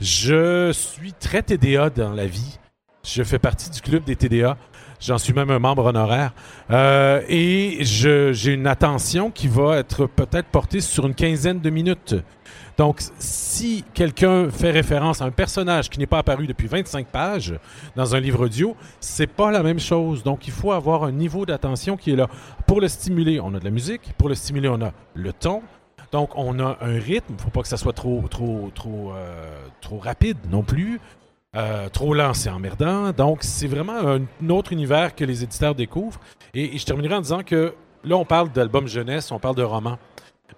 [0.00, 2.58] Je suis très TDA dans la vie.
[3.04, 4.56] Je fais partie du club des TDA.
[5.00, 6.32] J'en suis même un membre honoraire.
[6.70, 12.14] Euh, et j'ai une attention qui va être peut-être portée sur une quinzaine de minutes.
[12.76, 17.54] Donc, si quelqu'un fait référence à un personnage qui n'est pas apparu depuis 25 pages
[17.96, 20.22] dans un livre audio, c'est pas la même chose.
[20.22, 22.28] Donc, il faut avoir un niveau d'attention qui est là.
[22.66, 24.12] Pour le stimuler, on a de la musique.
[24.18, 25.62] Pour le stimuler, on a le ton.
[26.12, 27.26] Donc, on a un rythme.
[27.30, 31.00] Il ne faut pas que ça soit trop, trop, trop, euh, trop rapide non plus.
[31.56, 33.10] Euh, trop lent, c'est emmerdant.
[33.10, 36.20] Donc, c'est vraiment un, autre univers que les éditeurs découvrent.
[36.54, 39.98] Et, je terminerai en disant que là, on parle d'album jeunesse, on parle de roman.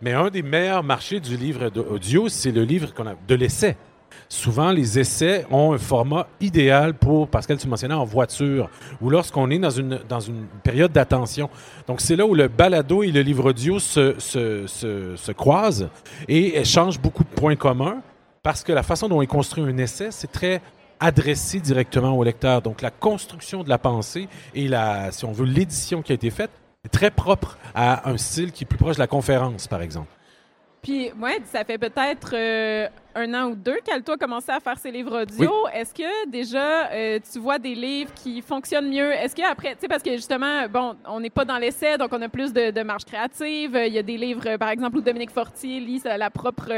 [0.02, 3.76] Mais un des meilleurs marchés du livre audio, c'est le livre qu'on a, de l'essai.
[4.28, 8.68] Souvent, les essais ont un format idéal pour, Pascal, tu mentionnais, en voiture,
[9.00, 11.48] ou lorsqu'on est dans une, dans une période d'attention.
[11.86, 15.88] Donc, c'est là où le balado et le livre audio se, se, se, se croisent
[16.28, 18.02] et échangent beaucoup de points communs,
[18.42, 20.60] parce que la façon dont est construit un essai, c'est très
[21.02, 22.62] adressé directement au lecteur.
[22.62, 26.30] Donc, la construction de la pensée et, la, si on veut, l'édition qui a été
[26.30, 26.50] faite
[26.84, 30.08] est très propre à un style qui est plus proche de la conférence, par exemple.
[30.82, 34.76] Puis, ouais, ça fait peut-être euh, un an ou deux qu'Alto a commencé à faire
[34.76, 35.68] ses livres audio.
[35.72, 39.12] Est-ce que déjà, euh, tu vois des livres qui fonctionnent mieux?
[39.12, 42.20] Est-ce qu'après, tu sais, parce que justement, bon, on n'est pas dans l'essai, donc on
[42.20, 43.80] a plus de, de marge créative.
[43.86, 46.72] Il y a des livres, euh, par exemple, où Dominique Fortier lit sa, la propre,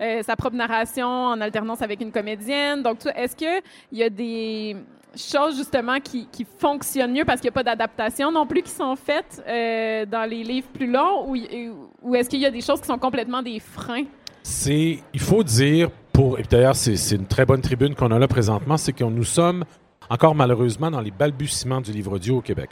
[0.00, 2.82] euh, sa propre narration en alternance avec une comédienne.
[2.82, 3.62] Donc, tu- est-ce qu'il
[3.92, 4.76] y a des
[5.16, 8.70] choses justement qui, qui fonctionnent mieux parce qu'il n'y a pas d'adaptation non plus qui
[8.70, 12.80] sont faites euh, dans les livres plus longs ou, est-ce qu'il y a des choses
[12.80, 14.04] qui sont complètement des freins?
[14.42, 18.28] C'est, il faut dire, pour, et d'ailleurs, c'est, une très bonne tribune qu'on a là
[18.28, 19.64] présentement, c'est que nous sommes
[20.10, 22.70] encore malheureusement dans les balbutiements du livre audio au Québec.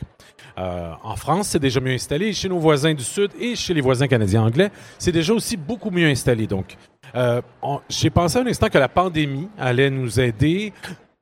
[0.58, 2.34] Euh, en France, c'est déjà mieux installé.
[2.34, 5.90] Chez nos voisins du Sud et chez les voisins canadiens anglais, c'est déjà aussi beaucoup
[5.90, 6.46] mieux installé.
[6.46, 6.76] Donc,
[7.14, 7.40] euh,
[7.88, 10.72] j'ai pensé un instant que la pandémie allait nous aider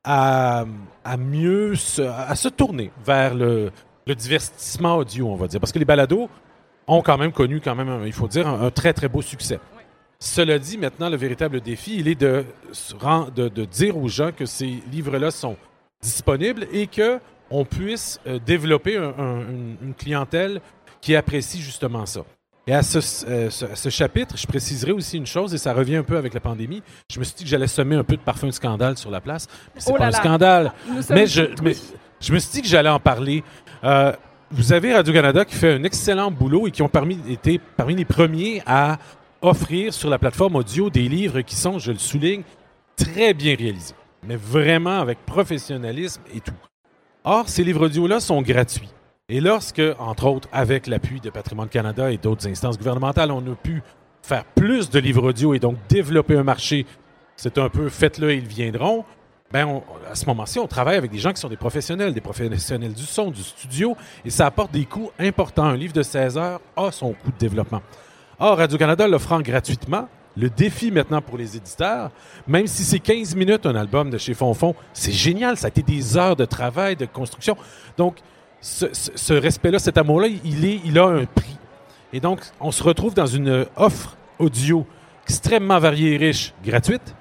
[0.05, 0.65] à,
[1.19, 3.71] mieux se, à se tourner vers le,
[4.07, 5.61] le divertissement audio, on va dire.
[5.61, 6.29] Parce que les balados
[6.87, 9.61] ont quand même connu, quand même, il faut dire, un, très, très beau succès.
[10.19, 12.45] Cela dit, maintenant, le véritable défi, il est de,
[13.37, 15.57] de, dire aux gens que ces livres-là sont
[16.03, 20.61] disponibles et que on puisse euh, développer un- un- une, une clientèle
[21.01, 22.21] qui apprécie justement ça.
[22.71, 25.73] Et à ce, euh, ce- à ce chapitre, je préciserai aussi une chose, et ça
[25.75, 26.85] revient un peu avec la pandémie.
[27.13, 29.21] Je me suis dit que j'allais semer un peu de parfum de scandale sur la
[29.21, 29.49] place.
[29.75, 30.17] Mais c'est Oh pas là un là.
[30.19, 30.73] scandale.
[31.11, 31.75] Mais je, toutes mais
[32.21, 33.43] je me suis dit que j'allais en parler.
[33.83, 34.13] Euh,
[34.53, 38.05] vous avez Radio-Canada qui fait un excellent boulot et qui ont parmi, été parmi les
[38.05, 38.99] premiers à
[39.43, 42.43] offrir sur la plateforme audio des livres qui sont, je le souligne,
[42.97, 43.95] très bien réalisés.
[44.23, 46.53] Mais vraiment avec professionnalisme et tout.
[47.25, 48.91] Or, ces livres audio-là sont gratuits.
[49.33, 53.55] Et lorsque, entre autres, avec l'appui de Patrimoine Canada et d'autres instances gouvernementales, on a
[53.55, 53.81] pu
[54.23, 56.85] faire plus de livres audio et donc développer un marché,
[57.37, 59.05] c'est un peu faites-le ils viendront.
[59.53, 62.21] Ben, on- à ce moment-ci, on travaille avec des gens qui sont des professionnels, des
[62.21, 65.65] professionnels du son, du studio, et ça apporte des coûts importants.
[65.65, 67.83] Un livre de 16 heures a son coût de développement.
[68.41, 72.11] Or, Radio-Canada l'offrant gratuitement, le défi maintenant pour les éditeurs,
[72.49, 75.83] même si c'est 15 minutes un album de chez Fonfon, c'est génial, ça a été
[75.83, 77.57] des heures de travail, de construction.
[77.97, 78.17] Donc,
[78.61, 81.57] ce, respect-là, cet amour-là, il, il a un prix.
[82.13, 84.87] Et donc, on se retrouve dans une offre audio
[85.25, 87.15] extrêmement variée et riche, gratuite,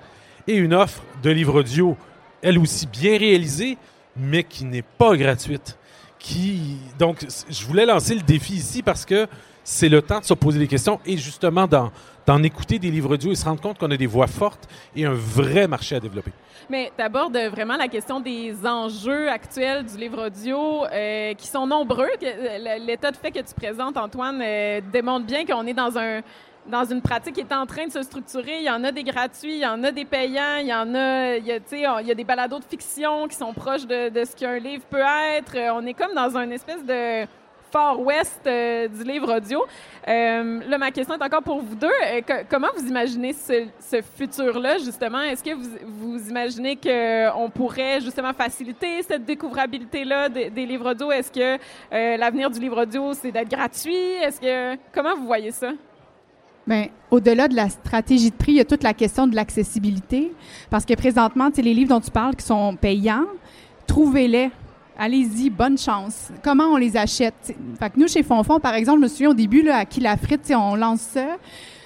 [0.48, 1.96] et une offre de livres audio,
[2.42, 3.78] elle aussi bien réalisée,
[4.18, 5.78] mais qui n'est pas gratuite.
[6.18, 9.28] Qui, donc, je voulais lancer le défi ici parce que
[9.70, 13.32] c'est le temps de se poser des questions et justement d'en, écouter des livres audio
[13.32, 16.32] et se rendre compte qu'on a des voix fortes et un vrai marché à développer.
[16.70, 21.66] Mais tu abordes vraiment la question des enjeux actuels du livre audio euh, qui sont
[21.66, 22.10] nombreux.
[22.22, 26.22] Euh, L'état de fait que tu présentes, Antoine, euh, démontre bien qu'on est dans un
[26.68, 28.58] dans une pratique qui est en train de se structurer.
[28.60, 30.94] Il y en a des gratuits, il y en a des payants, il y en
[30.94, 34.10] a, il y a, il y a des balados de fiction qui sont proches de,
[34.10, 35.02] de ce qu'un livre peut
[35.36, 35.56] être.
[35.74, 37.26] On est comme dans une espèce de
[37.72, 39.64] far west euh, du livre audio.
[40.08, 41.88] Euh, là, ma question est encore pour vous deux.
[41.88, 45.22] Euh, co- comment vous imaginez ce, futur-là, justement?
[45.22, 51.12] Est-ce que vous, vous imaginez qu'on pourrait justement faciliter cette découvrabilité-là des, livres audio?
[51.12, 51.56] Est-ce que
[51.94, 53.96] euh, l'avenir du livre audio, c'est d'être gratuit?
[53.96, 54.80] Est-ce que...
[54.92, 55.72] Comment vous voyez ça?
[56.66, 60.32] Bien, au-delà de la stratégie de prix, il y a toute la question de l'accessibilité.
[60.70, 63.26] Parce que présentement, les livres dont tu parles qui sont payants,
[63.88, 64.52] trouvez-les.
[65.02, 66.30] Allez-y, bonne chance.
[66.44, 67.34] Comment on les achète?
[67.42, 69.86] T'sais, Fait que nous, chez Fonfon, par exemple, je me souviens au début, là, à
[69.86, 71.38] qui la frite, on lance ça.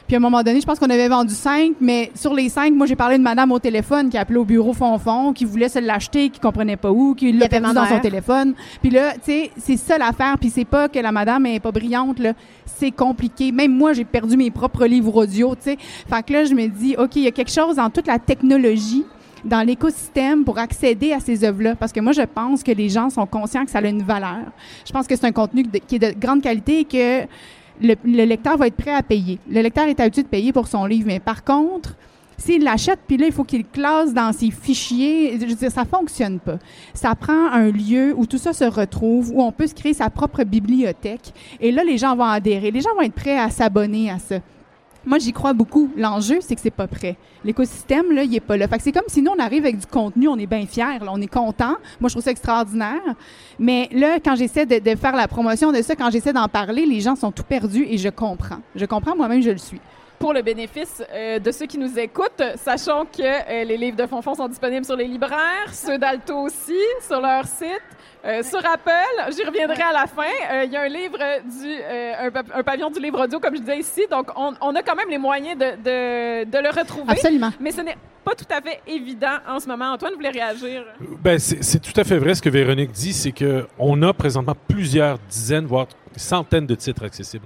[0.08, 2.74] Puis à un moment donné, je pense qu'on avait vendu cinq, mais sur les cinq,
[2.74, 5.78] moi, j'ai parlé de madame au téléphone qui appelait au bureau Fonfon, qui voulait se
[5.78, 8.56] l'acheter, qui comprenait pas où, qui l'a perdu dans son téléphone.
[8.82, 10.40] Puis là, tu sais, c'est ça l'affaire.
[10.40, 12.34] Puis c'est pas que la madame est pas brillante, là.
[12.66, 13.52] C'est compliqué.
[13.52, 15.78] Même moi, j'ai perdu mes propres livres audio, tu sais.
[15.80, 18.18] Fait que là, je me dis, OK, il y a quelque chose dans toute la
[18.18, 19.06] technologie
[19.46, 21.76] dans l'écosystème pour accéder à ces œuvres-là.
[21.76, 24.46] Parce que moi, je pense que les gens sont conscients que ça a une valeur.
[24.86, 27.28] Je pense que c'est un contenu qui est de grande qualité et que
[27.82, 29.40] le, le lecteur va être prêt à payer.
[29.50, 31.96] Le lecteur est habitué de payer pour son livre, mais par contre,
[32.38, 35.40] s'il l'achète, puis là, il faut qu'il classe dans ses fichiers.
[35.40, 36.58] Je veux dire, ça fonctionne pas.
[36.94, 40.10] Ça prend un lieu où tout ça se retrouve, où on peut se créer sa
[40.10, 41.34] propre bibliothèque.
[41.60, 42.72] Et là, les gens vont adhérer.
[42.72, 44.40] Les gens vont être prêts à s'abonner à ça.
[45.06, 45.92] Moi, j'y crois beaucoup.
[45.98, 47.18] L'enjeu, c'est que c'est pas prêt.
[47.44, 48.68] L'écosystème, là, il est pas là.
[48.68, 51.00] Fait que c'est comme si nous, on arrive avec du contenu, on est bien fiers,
[51.02, 51.76] là, on est content.
[52.00, 53.02] Moi, je trouve ça extraordinaire.
[53.60, 57.02] Mais là, quand j'essaie de, faire la promotion de ça, quand j'essaie d'en parler, les
[57.02, 58.60] gens sont tout perdus et je comprends.
[58.76, 59.82] Je comprends, moi-même, je le suis.
[60.20, 64.06] Pour le bénéfice euh, de ceux qui nous écoutent, sachant que euh, les livres de
[64.06, 67.82] Fonfon sont disponibles sur les libraires, ceux d'Alto aussi, sur leur site.
[68.26, 70.24] Euh, sur Apple, j'y reviendrai à la fin.
[70.52, 73.38] Euh, Il y a un livre du euh, un, pa- un pavillon du livre audio,
[73.40, 76.58] comme je disais ici, donc on, on a quand même les moyens de, de, de
[76.58, 77.12] le retrouver.
[77.12, 77.52] Absolument.
[77.60, 79.92] Mais ce n'est pas tout à fait évident en ce moment.
[79.92, 80.86] Antoine voulait réagir.
[81.22, 84.56] Ben, c'est tout à fait vrai ce que Véronique dit, c'est que on a présentement
[84.70, 87.46] plusieurs dizaines, voire centaines de titres accessibles.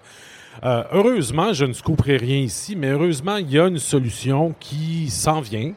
[0.64, 5.10] Euh, heureusement, je ne scouperai rien ici, mais heureusement, il y a une solution qui
[5.10, 5.74] s'en vient,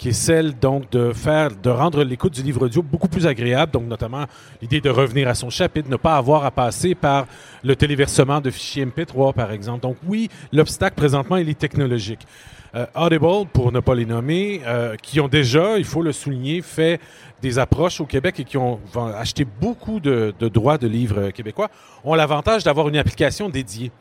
[0.00, 3.72] qui est celle donc de faire, de rendre l'écoute du livre audio beaucoup plus agréable.
[3.72, 4.24] Donc, notamment
[4.62, 7.26] l'idée de revenir à son chapitre, ne pas avoir à passer par
[7.62, 9.80] le téléversement de fichiers MP3, par exemple.
[9.82, 12.26] Donc, oui, l'obstacle présentement, il est technologique.
[12.74, 16.62] Euh, Audible, pour ne pas les nommer, euh, qui ont déjà, il faut le souligner,
[16.62, 16.98] fait
[17.42, 18.80] des approches au Québec et qui ont
[19.18, 21.68] acheté beaucoup de, de droits de livres québécois,
[22.04, 23.92] ont l'avantage d'avoir une application dédiée.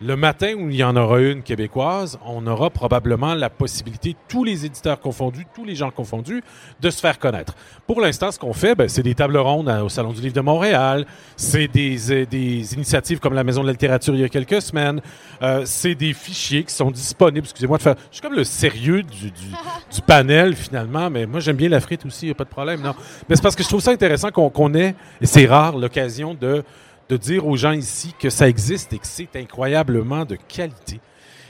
[0.00, 4.42] Le matin où il y en aura une québécoise, on aura probablement la possibilité, tous
[4.42, 6.42] les éditeurs confondus, tous les gens confondus,
[6.80, 7.54] de se faire connaître.
[7.86, 10.40] Pour l'instant, ce qu'on fait, ben, c'est des tables rondes au Salon du Livre de
[10.40, 14.28] Montréal, c'est des, euh, des initiatives comme la Maison de la littérature il y a
[14.28, 15.00] quelques semaines,
[15.42, 17.46] euh, c'est des fichiers qui sont disponibles.
[17.46, 17.94] Excusez-moi de faire...
[18.10, 19.46] Je suis comme le sérieux du, du,
[19.94, 22.48] du panel, finalement, mais moi, j'aime bien la frite aussi, il n'y a pas de
[22.48, 22.94] problème, non.
[23.28, 26.34] Mais c'est parce que je trouve ça intéressant qu'on qu'on ait, et c'est rare, l'occasion
[26.34, 26.64] de
[27.08, 31.00] de dire aux gens ici que ça existe et que c'est incroyablement de qualité.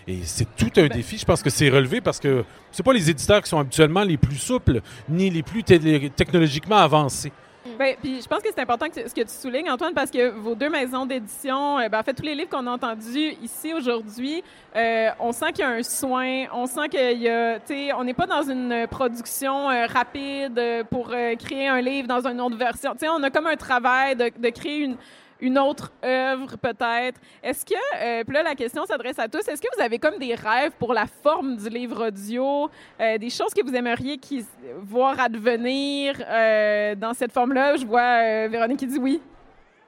[0.07, 1.17] Et c'est tout un défi.
[1.17, 4.19] Je pense que c'est relevé parce que c'est pas les éditeurs qui sont habituellement les
[4.19, 7.33] plus souples ni les plus technologiquement avancés.
[7.79, 10.29] Ben, puis je pense que c'est important que ce que tu soulignes, Antoine, parce que
[10.31, 13.73] vos deux maisons d'édition, euh, ben, en fait, tous les livres qu'on a entendus ici
[13.73, 14.45] aujourd'hui,
[14.77, 17.93] euh, on sent qu'il y a un soin, on sent qu'il y a, tu sais,
[17.95, 22.41] on n'est pas dans une production euh, rapide pour euh, créer un livre dans une
[22.41, 22.93] autre version.
[22.93, 24.97] Tu sais, on a comme un travail de, de créer une
[25.41, 27.21] une autre œuvre peut-être.
[27.43, 30.19] Est-ce que, euh, puis là la question s'adresse à tous, est-ce que vous avez comme
[30.19, 32.71] des rêves pour la forme du livre audio,
[33.01, 34.45] euh, des choses que vous aimeriez qui,
[34.83, 37.77] voir advenir euh, dans cette forme-là?
[37.77, 39.21] Je vois Véronique qui dit oui.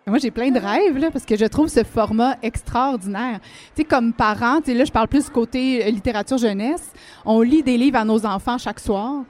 [0.08, 3.40] Moi, j'ai plein de rêves, là, parce que je trouve ce format extraordinaire.
[3.74, 6.92] Tu sais, comme parents, tu sais, là, je parle plus côté littérature jeunesse.
[7.24, 9.24] On lit des livres à nos enfants chaque soir.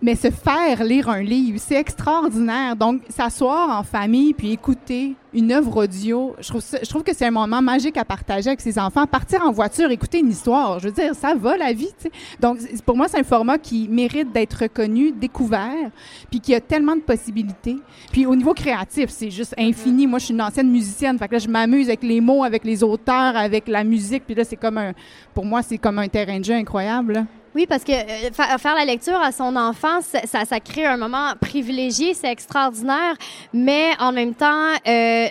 [0.00, 2.76] Mais se faire lire un livre, c'est extraordinaire.
[2.76, 7.26] Donc, s'asseoir en famille puis écouter une œuvre audio, je trouve, je trouve que c'est
[7.26, 9.06] un moment magique à partager avec ses enfants.
[9.06, 11.92] Partir en voiture, écouter une histoire, je veux dire, ça va la vie.
[12.38, 15.90] Donc, pour moi, c'est un format qui mérite d'être reconnu, découvert,
[16.30, 17.76] puis qui a tellement de possibilités.
[18.12, 20.06] Puis au niveau créatif, c'est juste infini.
[20.06, 22.62] Moi, je suis une ancienne musicienne, fait que là, je m'amuse avec les mots, avec
[22.64, 24.22] les auteurs, avec la musique.
[24.24, 24.92] Puis là, c'est comme un,
[25.34, 27.26] pour moi, c'est comme un terrain de jeu incroyable.
[27.54, 31.32] Oui, parce que euh, fa- faire la lecture à son enfant, ça, crée un moment
[31.40, 33.14] privilégié, c'est extraordinaire,
[33.52, 35.28] mais en même temps, euh,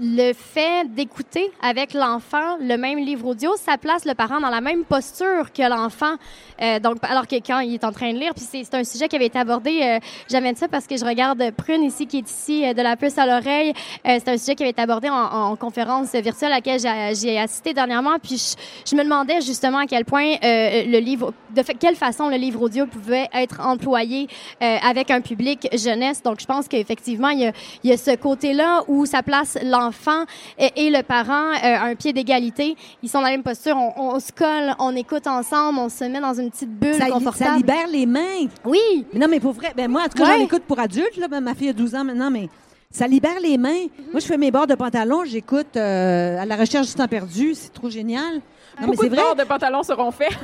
[0.00, 4.60] le fait d'écouter avec l'enfant le même livre audio, ça place le parent dans la
[4.60, 6.14] même posture que l'enfant.
[6.62, 9.08] Euh, donc, alors que quand il est en train de lire, puis c'est un sujet
[9.08, 9.98] qui avait été abordé,
[10.30, 13.26] j'amène ça parce que je regarde Prune ici, qui est ici, de la puce à
[13.26, 13.72] l'oreille.
[14.04, 17.72] C'est un sujet qui avait été abordé en, en conférence virtuelle à laquelle j'ai- assisté
[17.74, 18.54] dernièrement, puis
[18.86, 22.86] je, me demandais justement à quel point le livre de quelle façon le livre audio
[22.86, 24.28] pouvait être employé
[24.62, 26.22] euh, avec un public jeunesse.
[26.22, 27.52] Donc, je pense qu'effectivement, il y a,
[27.84, 30.24] il y a ce côté-là où ça place l'enfant
[30.58, 32.76] et, et le parent euh, à un pied d'égalité.
[33.02, 36.04] Ils sont dans la même posture, on, on se colle, on écoute ensemble, on se
[36.04, 37.50] met dans une petite bulle Ça, confortable.
[37.50, 38.46] ça libère les mains.
[38.64, 39.06] Oui.
[39.12, 40.38] Mais non, mais pour vrai, ben moi, en tout cas, Ouais.
[40.38, 41.16] j'en écoute pour adultes.
[41.16, 42.48] Là, Ben, ma fille a 12 ans maintenant, mais
[42.90, 43.70] ça libère les mains.
[43.70, 44.10] Mm-hmm.
[44.12, 47.54] Moi, je fais mes bords de pantalon, j'écoute euh, à la recherche du temps perdu.
[47.54, 48.34] C'est trop génial.
[48.34, 48.40] Non,
[48.80, 49.24] mais Beaucoup c'est de vrai.
[49.24, 50.30] bords de pantalons seront faits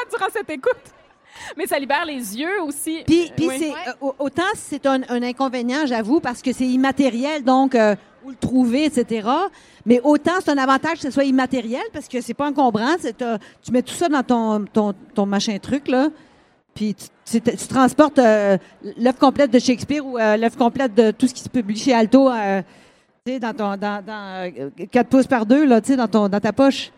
[0.10, 0.72] durant cette écoute.
[1.56, 3.02] Mais ça libère les yeux aussi.
[3.06, 3.56] Puis, puis Oui.
[3.58, 7.96] c'est euh, au- autant c'est un, un inconvénient, j'avoue, parce que c'est immatériel, donc euh,
[8.24, 9.28] où le trouver, etc.
[9.86, 12.94] Mais autant c'est un avantage que ce soit immatériel parce que c'est pas encombrant.
[13.00, 16.08] c'est, euh, tu mets tout ça dans ton, ton, ton machin truc là,
[16.74, 18.58] puis tu, tu- tu transportes euh,
[18.98, 21.94] l'œuvre complète de Shakespeare ou euh, l'œuvre complète de tout ce qui se publie chez
[21.94, 22.62] Alto, euh,
[23.26, 26.08] tu sais, dans ton dans, dans euh, 4 pouces par 2 là, tu sais, dans
[26.08, 26.92] ton dans ta poche.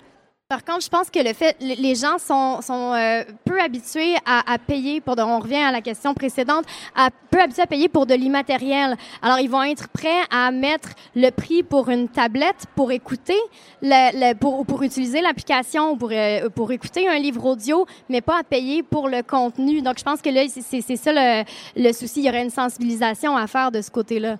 [0.46, 4.52] Par contre, je pense que le fait, les gens sont, sont euh, peu habitués à,
[4.52, 7.88] à payer pour de, on revient à la question précédente, à, peu habitués à payer
[7.88, 8.94] pour de l'immatériel.
[9.22, 13.38] Alors, ils vont être prêts à mettre le prix pour une tablette pour écouter,
[13.80, 18.20] le, le- pour, pour utiliser l'application ou pour, euh, pour écouter un livre audio, mais
[18.20, 19.80] pas à payer pour le contenu.
[19.80, 22.20] Donc, je pense que là, c'est- ça le, le souci.
[22.20, 24.36] Il y aurait une sensibilisation à faire de ce côté-là.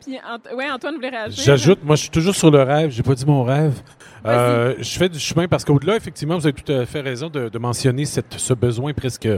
[0.55, 1.43] Ouais, Antoine voulait réagir.
[1.43, 2.91] J'ajoute, moi, je suis toujours sur le rêve.
[2.91, 3.81] J'ai pas dit mon rêve.
[4.27, 7.49] Euh, je fais du chemin parce qu'au-delà, effectivement, vous avez tout à fait raison de,
[7.49, 9.29] de mentionner cette, ce besoin presque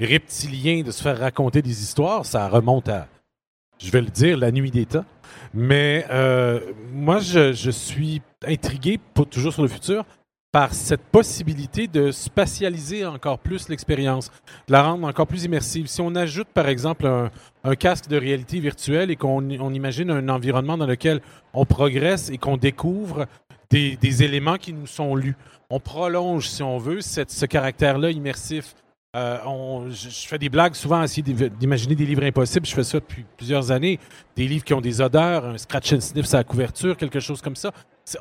[0.00, 2.26] reptilien de se faire raconter des histoires.
[2.26, 3.08] Ça remonte à,
[3.78, 5.04] je vais le dire, la nuit des temps.
[5.54, 6.60] Mais euh,
[6.92, 10.04] moi, je, je suis intrigué, pour toujours sur le futur,
[10.52, 14.30] par cette possibilité de spatialiser encore plus l'expérience,
[14.68, 15.86] de la rendre encore plus immersive.
[15.86, 17.30] Si on ajoute, par exemple, un,
[17.64, 21.20] un casque de réalité virtuelle et qu'on on imagine un environnement dans lequel
[21.52, 23.26] on progresse et qu'on découvre
[23.70, 25.36] des, éléments qui nous sont lus,
[25.70, 28.74] on prolonge, si on veut, ce caractère-là immersif.
[29.16, 32.66] Euh, je, fais des blagues souvent à essayer d'im- d'imaginer des livres impossibles.
[32.66, 33.98] Je fais ça depuis plusieurs années.
[34.36, 37.40] Des livres qui ont des odeurs, un scratch and sniff sur la couverture, quelque chose
[37.40, 37.72] comme ça.
[38.04, 38.18] C'est-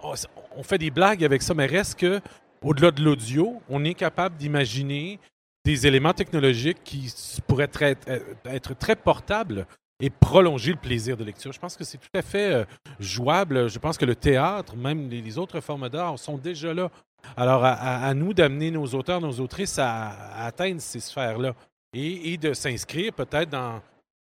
[0.56, 2.22] on, fait des blagues avec ça, mais reste que,
[2.62, 5.20] au-delà de l'audio, on est capable d'imaginer
[5.66, 7.14] des éléments technologiques qui
[7.46, 7.98] pourraient être,
[8.46, 9.68] être très portables
[10.00, 11.52] et prolonger le plaisir de lecture.
[11.52, 12.66] Je pense que c'est tout à fait euh,
[13.00, 13.70] jouable.
[13.70, 16.89] Je pense que le théâtre, même les, autres formes d'art, sont déjà là.
[17.38, 21.56] Alors, à, nous d'amener nos auteurs, nos autrices à, atteindre ces sphères-là
[21.93, 23.82] et, et de s'inscrire peut-être dans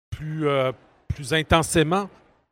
[0.10, 0.72] plus, euh,
[1.08, 2.10] plus intensément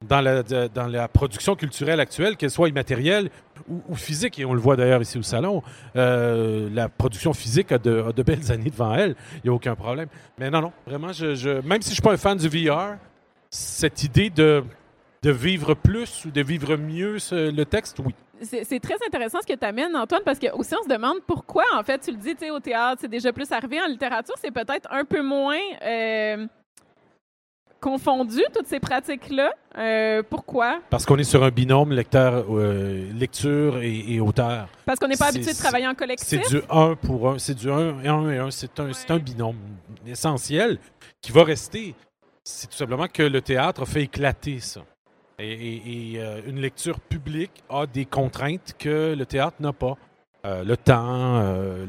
[0.07, 3.29] dans la, production culturelle actuelle, qu'elle soit immatérielle
[3.67, 4.39] ou, physique.
[4.39, 5.63] Et on le voit d'ailleurs ici au salon.
[5.95, 9.15] Euh, la production physique a de, belles années devant elle.
[9.35, 10.07] Il n'y a aucun problème.
[10.37, 12.97] Mais non, non, vraiment, même si je ne suis pas un fan du VR,
[13.49, 14.63] cette idée de,
[15.23, 18.13] vivre plus ou de vivre mieux le texte, oui.
[18.41, 21.63] C'est très intéressant ce que tu amènes, Antoine, parce que aussi on se demande pourquoi,
[21.73, 23.81] en fait, tu le dis, tu au théâtre, c'est déjà plus arrivé.
[23.81, 26.45] En littérature, c'est peut-être un peu moins euh,
[27.89, 29.53] confondu, toutes ces pratiques-là.
[29.77, 30.79] Euh, pourquoi?
[30.89, 34.67] Parce qu'on est sur un binôme lecteur, euh, lecture et, et auteur.
[34.87, 36.27] Parce qu'on n'est pas habitué de travailler en collectif?
[36.27, 37.37] C'est du 1 pour 1.
[37.37, 38.49] C'est du 1 et 1 et 1.
[38.49, 39.57] C'est un, un binôme
[40.07, 40.79] essentiel
[41.21, 41.93] qui va rester.
[42.43, 44.81] C'est tout simplement que le théâtre a fait éclater ça.
[45.37, 49.95] Et, et- et, euh, une lecture publique a des contraintes que le théâtre n'a pas.
[50.43, 51.41] Le temps,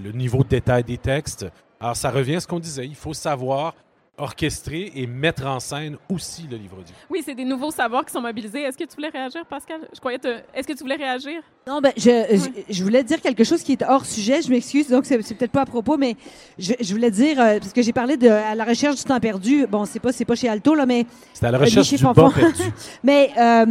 [0.02, 1.44] le niveau de détail des textes.
[1.78, 2.86] Alors, ça revient à ce qu'on disait.
[2.86, 3.74] Il faut savoir
[4.18, 6.94] orchestrer et mettre en scène aussi le livre audio.
[7.10, 8.62] Oui, c'est des nouveaux savoirs qui sont mobilisés.
[8.62, 9.80] Est-ce que tu voulais réagir, Pascal?
[9.92, 10.28] Je croyais te...
[10.54, 11.42] Est-ce que tu voulais réagir?
[11.66, 14.40] Non, ben, je, je, je voulais dire quelque chose qui est hors sujet.
[14.40, 16.16] Je m'excuse, donc c'est peut-être pas à propos, mais
[16.58, 19.20] je, je voulais dire, euh, parce que j'ai parlé de à la recherche du temps
[19.20, 19.66] perdu.
[19.66, 21.06] Bon, c'est pas, c'est pas chez Alto, là, mais.
[21.34, 22.62] C'est à la euh, recherche chez du bas perdu.
[23.04, 23.66] mais euh,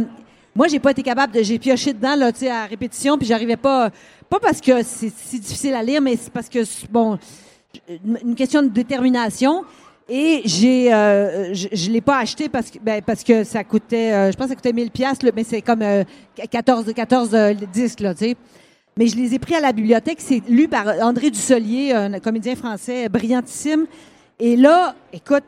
[0.54, 1.42] moi, j'ai pas été capable de.
[1.42, 3.90] J'ai pioché dedans, là, tu sais, à répétition, puis j'arrivais pas.
[4.28, 7.18] Pas parce que c'est si difficile à lire, mais c'est parce que, bon,
[8.22, 9.64] une question de détermination.
[10.08, 14.12] Et j'ai, euh, je, je l'ai pas acheté parce que, ben, parce que ça coûtait,
[14.12, 16.04] euh, je pense que ça coûtait 1000 pièces, mais c'est comme euh,
[16.50, 18.36] 14, 14 euh, disques, là, tu sais.
[18.96, 20.18] Mais je les ai pris à la bibliothèque.
[20.20, 23.86] C'est lu par André Dussolier, un comédien français brillantissime.
[24.38, 25.44] Et là, écoute,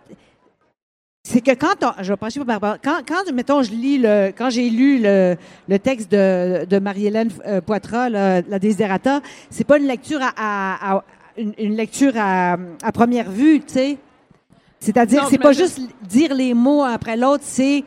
[1.23, 2.49] c'est que quand on, je vais pencher pour
[2.83, 5.37] quand, quand, mettons, je lis le, quand j'ai lu le,
[5.69, 10.33] le texte de, de Marie-Hélène euh, Poitras, là, La Desiderata, c'est pas une lecture à,
[10.37, 11.05] à- à-
[11.37, 13.99] une, une lecture à, à première vue, tu sais.
[14.81, 17.85] C'est-à-dire, c'est pas juste dire les mots un après l'autre, c'est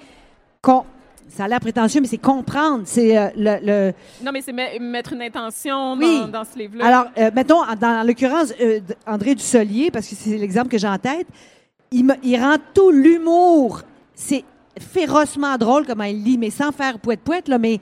[0.62, 0.84] con-
[1.30, 2.82] ça a l'air prétentieux, mais c'est comprendre.
[2.86, 6.20] C'est euh, le, le- Non, mais c'est me- mettre une intention Oui.
[6.20, 6.86] dans, dans ce livre-là.
[6.86, 10.88] Alors, euh, mettons, en- dans l'occurrence, euh, André Dussolier, parce que c'est l'exemple que j'ai
[10.90, 11.28] en tête,
[11.92, 13.82] il, me- il rend tout l'humour.
[14.14, 14.44] C'est
[14.78, 17.80] férocement drôle comment il lit, mais sans faire poète-poète, là, mais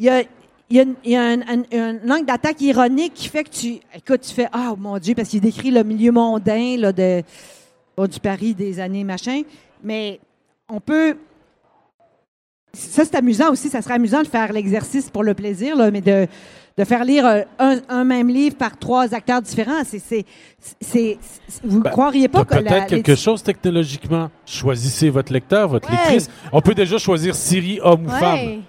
[0.00, 0.22] il y a,
[0.70, 3.44] il y a, une, il y a un, un- un angle d'attaque ironique qui fait
[3.44, 6.92] que tu, écoute, tu fais, ah, mon Dieu, parce qu'il décrit le milieu mondain là,
[6.92, 7.22] de,
[7.96, 9.42] bon, du Paris des années machin.
[9.82, 10.20] Mais
[10.68, 11.16] on peut.
[12.72, 13.68] Ça, c'est amusant aussi.
[13.68, 16.26] Ça serait amusant de faire l'exercice pour le plaisir, là, mais de,
[16.76, 17.24] de faire lire
[17.58, 19.84] un, un même livre par trois acteurs différents.
[19.84, 20.24] C'est,
[20.80, 21.18] c'est,
[21.62, 24.28] vous ne Ben, croiriez pas que peut-être quelque chose technologiquement.
[24.44, 25.96] Choisissez votre lecteur, votre Ouais.
[25.96, 26.28] lectrice.
[26.52, 28.62] On peut déjà choisir Siri, homme ou femme.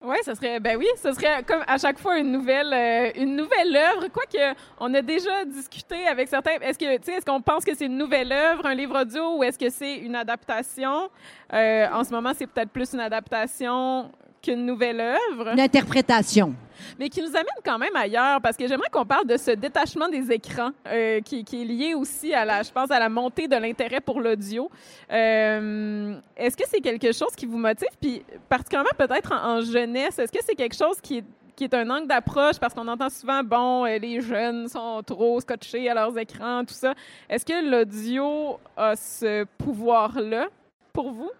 [0.00, 3.34] Oui, ça serait, ben oui, ce serait comme à chaque fois une nouvelle, euh, une
[3.34, 4.06] nouvelle œuvre.
[4.12, 6.52] Quoique, on a déjà discuté avec certains.
[6.60, 9.58] Est-ce que, est-ce qu'on pense que c'est une nouvelle œuvre, un livre audio, ou est-ce
[9.58, 11.10] que c'est une adaptation?
[11.52, 16.54] Euh, En ce moment, c'est peut-être plus une adaptation qu'une nouvelle œuvre, une interprétation.
[16.98, 20.08] mais qui nous amène quand même ailleurs, parce que j'aimerais qu'on parle de ce détachement
[20.08, 23.48] des écrans, euh, qui, qui est lié aussi à la, je pense, à la montée
[23.48, 24.70] de l'intérêt pour l'audio.
[25.10, 27.88] Euh, est-ce que c'est quelque chose qui vous motive?
[28.00, 31.24] Puis, particulièrement peut-être en, en jeunesse, est-ce que c'est quelque chose qui est,
[31.56, 32.58] qui est un angle d'approche?
[32.60, 36.74] Parce qu'on entend souvent, bon, euh, les jeunes sont trop scotchés à leurs écrans, tout
[36.74, 36.94] ça.
[37.28, 40.46] Est-ce que l'audio a ce pouvoir-là
[40.92, 41.30] pour vous?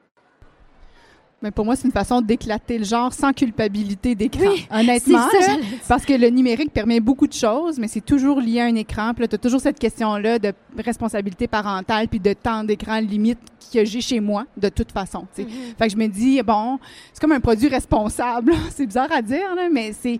[1.40, 4.50] Mais pour moi, c'est une façon d'éclater le genre sans culpabilité d'écran.
[4.50, 8.40] Oui, Honnêtement, ça, là, parce que le numérique permet beaucoup de choses, mais c'est toujours
[8.40, 9.12] lié à un écran.
[9.14, 13.38] Puis là, tu as toujours cette question-là de responsabilité parentale puis de temps d'écran limite
[13.72, 15.26] que j'ai chez moi, de toute façon.
[15.32, 15.46] sais.
[15.78, 16.80] Fait que je me dis, bon,
[17.12, 18.52] c'est comme un produit responsable.
[18.70, 20.18] c'est bizarre à dire, là, mais c'est...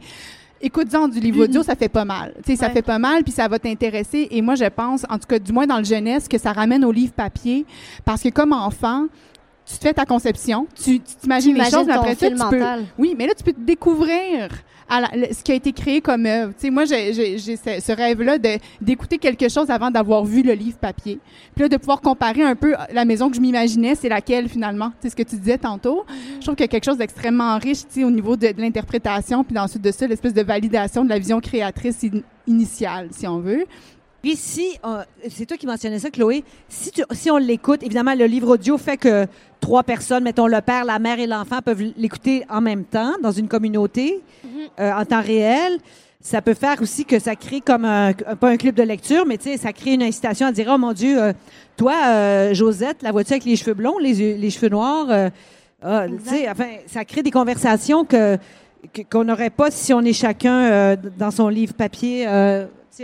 [0.60, 2.34] Écoute-en du livre audio, ça fait pas mal.
[2.44, 2.72] Tu sais, ça Ouais.
[2.74, 4.26] fait pas mal, puis ça va t'intéresser.
[4.32, 6.84] Et moi, je pense, en tout cas, du moins dans le jeunesse, que ça ramène
[6.84, 7.64] au livre papier,
[8.04, 9.06] parce que comme enfant,
[9.70, 12.58] tu te fais ta conception, tu tu t'imagines les choses, mais après ça, tu peux...
[12.58, 12.84] mental.
[12.98, 14.48] Oui, mais là, tu peux te découvrir
[14.88, 16.54] à la- le- ce qui a été créé comme œuvre.
[16.54, 20.24] Tu sais, moi, j'ai j'ai- j'ai ce, ce rêve-là de- d'écouter quelque chose avant d'avoir
[20.24, 21.18] vu le livre papier.
[21.54, 24.92] Puis là, de pouvoir comparer un peu la maison que je m'imaginais, c'est laquelle finalement?
[25.00, 26.04] C'est ce que tu disais tantôt.
[26.38, 28.60] Je trouve qu'il y a quelque chose d'extrêmement riche tu sais, au niveau de, de
[28.62, 33.26] l'interprétation, puis ensuite de ça, l'espèce de validation de la vision créatrice in- initiale, si
[33.26, 33.66] on veut.
[34.22, 38.14] Puis si, euh, c'est toi qui mentionnais ça, Chloé, si, tu- si on l'écoute, évidemment,
[38.14, 39.26] le livre audio fait que
[39.60, 43.30] trois personnes, mettons le père, la mère et l'enfant, peuvent l'écouter en même temps dans
[43.30, 44.20] une communauté,
[44.80, 45.78] euh, en temps réel.
[46.20, 49.38] Ça peut faire aussi que ça crée comme un, pas un club de lecture, mais
[49.38, 51.32] tu sais, ça crée une incitation à dire, oh mon Dieu, euh,
[51.76, 55.06] toi, Josette, la vois-tu avec les cheveux blonds, les, yeux- les cheveux noirs?
[55.80, 58.36] ah, tu sais, enfin, ça crée des conversations que
[59.12, 62.26] qu'on n'aurait pas si on est chacun dans son livre papier.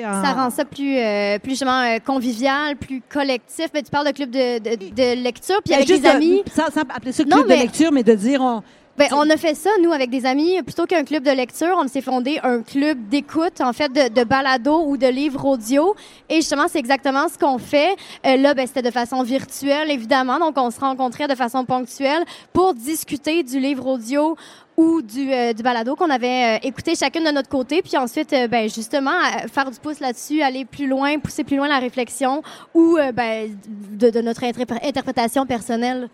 [0.03, 3.67] En- Ça rend ça plus, euh, plus justement euh, convivial, plus collectif.
[3.75, 6.43] Mais tu parles de club de, de, de lecture, puis Ben, avec des de- amis.
[6.55, 8.63] sans, sans appeler ça Non, club mais- de lecture, mais de dire on.
[8.97, 10.63] Ben, on a fait ça, nous, avec des amis.
[10.63, 14.23] Plutôt qu'un club de lecture, on s'est fondé un club d'écoute, en fait, de, de
[14.23, 15.97] balado ou de livres audio.
[16.29, 17.97] Et justement, c'est exactement ce qu'on fait.
[18.25, 20.39] Euh, là, ben, c'était de façon virtuelle, évidemment.
[20.39, 22.23] Donc, on se rencontrait de façon ponctuelle
[22.53, 24.37] pour discuter du livre audio
[24.77, 27.83] ou du, euh, du balado qu'on avait euh, écouté chacune de notre côté.
[27.83, 31.57] Puis ensuite, euh, ben, justement, euh, faire du pouce là-dessus, aller plus loin, pousser plus
[31.57, 32.43] loin la réflexion
[32.75, 36.09] ou euh, ben, de, notre interpré- interprétation personnelle.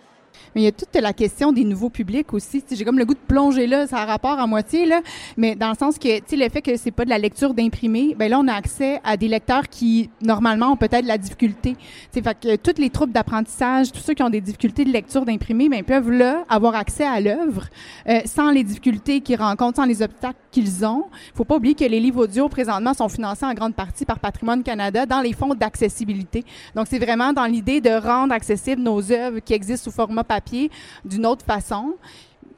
[0.54, 2.62] Mais il y a toute la question des nouveaux publics aussi.
[2.70, 5.00] J'ai comme le goût de plonger là, ça a rapport à moitié, là,
[5.36, 8.30] mais dans le sens que le fait que c'est pas de la lecture d'imprimé, ben
[8.30, 11.74] là, on a accès à des lecteurs qui, normalement, ont peut-être la difficulté.
[11.74, 11.80] Tu
[12.12, 15.24] sais, fait que toutes les troupes d'apprentissage, tous ceux qui ont des difficultés de lecture
[15.24, 17.68] d'imprimé, ben, peuvent là avoir accès à l'œuvre
[18.08, 21.04] euh, sans les difficultés qu'ils rencontrent, sans les obstacles qu'ils ont.
[21.34, 24.62] faut pas oublier que les livres audio, présentement, sont financés en grande partie par Patrimoine
[24.62, 26.44] Canada dans les fonds d'accessibilité.
[26.74, 30.70] Donc, c'est vraiment dans l'idée de rendre accessibles nos œuvres qui existent sous format papier
[31.04, 31.94] d'une autre façon.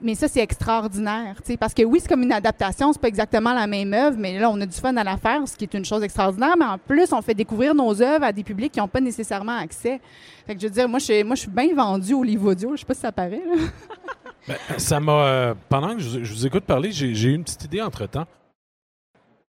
[0.05, 3.69] Mais ça, c'est extraordinaire, parce que oui, c'est comme une adaptation, c'est pas exactement la
[3.69, 5.85] même œuvre, mais là, on a du fun à la faire, ce qui est une
[5.85, 8.89] chose extraordinaire, mais en plus, on fait découvrir nos œuvres à des publics qui n'ont
[8.89, 10.01] pas nécessairement accès.
[10.45, 12.85] Fait que je veux dire, moi, je suis, bien vendue au livre audio, je sais
[12.85, 13.43] pas si ça paraît.
[14.49, 15.13] Ben, ça m'a.
[15.27, 18.27] euh, pendant que je, vous- écoute parler, j'ai eu une petite idée entre temps.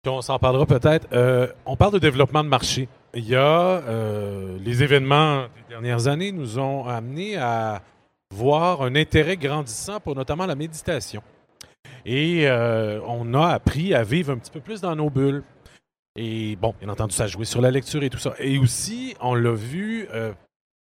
[0.06, 1.08] On s'en parlera peut-être.
[1.12, 2.88] Euh, on parle de développement de marché.
[3.14, 3.40] Il y a.
[3.40, 7.82] euh, les événements des dernières années nous ont amené à
[8.32, 11.22] voir un intérêt grandissant pour notamment la méditation.
[12.04, 15.42] Et on a appris à vivre un petit peu plus dans nos bulles.
[16.18, 18.32] Et bon, bien entendu, ça joué sur la lecture et tout ça.
[18.38, 20.06] Et aussi, on l'a vu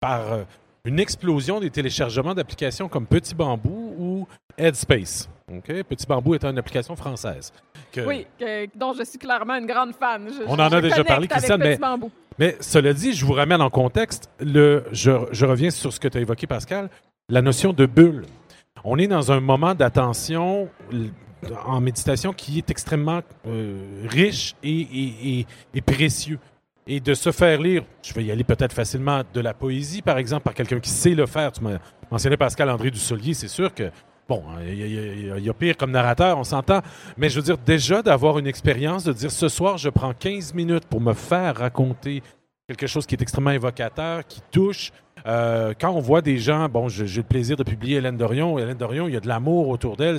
[0.00, 0.40] par
[0.84, 3.81] une explosion des téléchargements d'applications comme Petit Bambou
[4.56, 5.28] Headspace.
[5.52, 5.82] OK?
[5.84, 7.52] Petit Bambou est une application française.
[7.90, 10.26] que- Oui, que- dont je suis clairement une grande fan.
[10.28, 11.76] Je- On en a déjà parlé, Christiane, mais-.
[12.38, 14.30] Mais cela dit, je vous ramène en contexte.
[14.40, 16.88] Le, je, je reviens sur ce que tu as évoqué, Pascal,
[17.28, 18.24] la notion de bulle.
[18.84, 20.68] On est dans un moment d'attention
[21.66, 26.38] en méditation qui est extrêmement euh, riche et, et- et- et précieux.
[26.86, 30.18] Et de se faire lire, je vais y aller peut-être facilement, de la poésie, par
[30.18, 31.52] exemple, par quelqu'un qui sait le faire.
[31.52, 31.78] Tu m'as
[32.10, 33.90] mentionné Pascal André Dussolier, c'est sûr que
[34.28, 36.80] Bon, il y, a- il y a- pire comme narrateur, on s'entend.
[37.16, 40.54] Mais je veux dire, déjà d'avoir une expérience, de dire ce soir, je prends 15
[40.54, 42.22] minutes pour me faire raconter
[42.68, 44.92] quelque chose qui est extrêmement évocateur, qui touche.
[45.26, 48.58] Euh, quand on voit des gens, bon, j'ai le plaisir de publier Hélène Dorion.
[48.58, 50.18] Hélène Dorion, il y a de l'amour autour d'elle.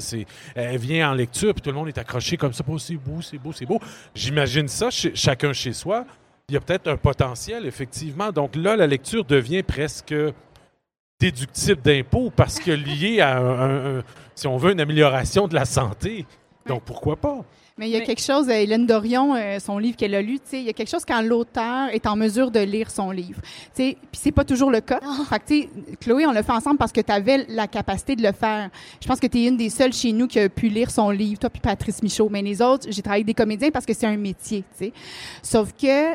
[0.55, 2.63] Elle vient en lecture, puis tout le monde est accroché comme ça.
[2.67, 3.79] Oh, c'est beau, c'est beau, c'est beau.
[4.13, 6.05] J'imagine ça, chacun chez soi.
[6.49, 8.31] Il y a peut-être un potentiel, effectivement.
[8.31, 10.13] Donc là, la lecture devient presque
[11.23, 14.03] déductible d'impôt parce que lié à, un- un- un-
[14.35, 16.25] si on veut, une amélioration de la santé.
[16.67, 17.39] Donc pourquoi pas?
[17.77, 20.21] Mais il y a Mais- quelque chose, euh, Hélène Dorion, euh, son livre qu'elle a
[20.21, 22.91] lu, tu sais, il y a quelque chose quand l'auteur est en mesure de lire
[22.91, 23.39] son livre.
[23.41, 24.99] Tu sais, Puis c'est pas toujours le cas.
[25.29, 25.69] Fait que, tu sais,
[25.99, 28.69] Chloé, on l'a fait ensemble parce que tu avais la capacité de le faire.
[29.01, 31.09] Je pense que tu es une des seules chez nous qui a pu lire son
[31.09, 32.29] livre, toi puis Patrice Michaud.
[32.29, 34.63] Mais les autres, j'ai travaillé avec des comédiens parce que c'est un métier.
[34.77, 34.93] tu sais.
[35.41, 36.11] Sauf que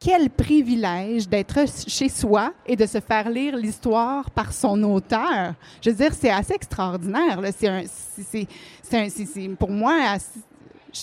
[0.00, 5.52] quel privilège d'être chez soi et de se faire lire l'histoire par son auteur.
[5.82, 7.38] Je veux dire, c'est assez extraordinaire.
[7.52, 8.48] C'est
[9.58, 10.16] pour moi,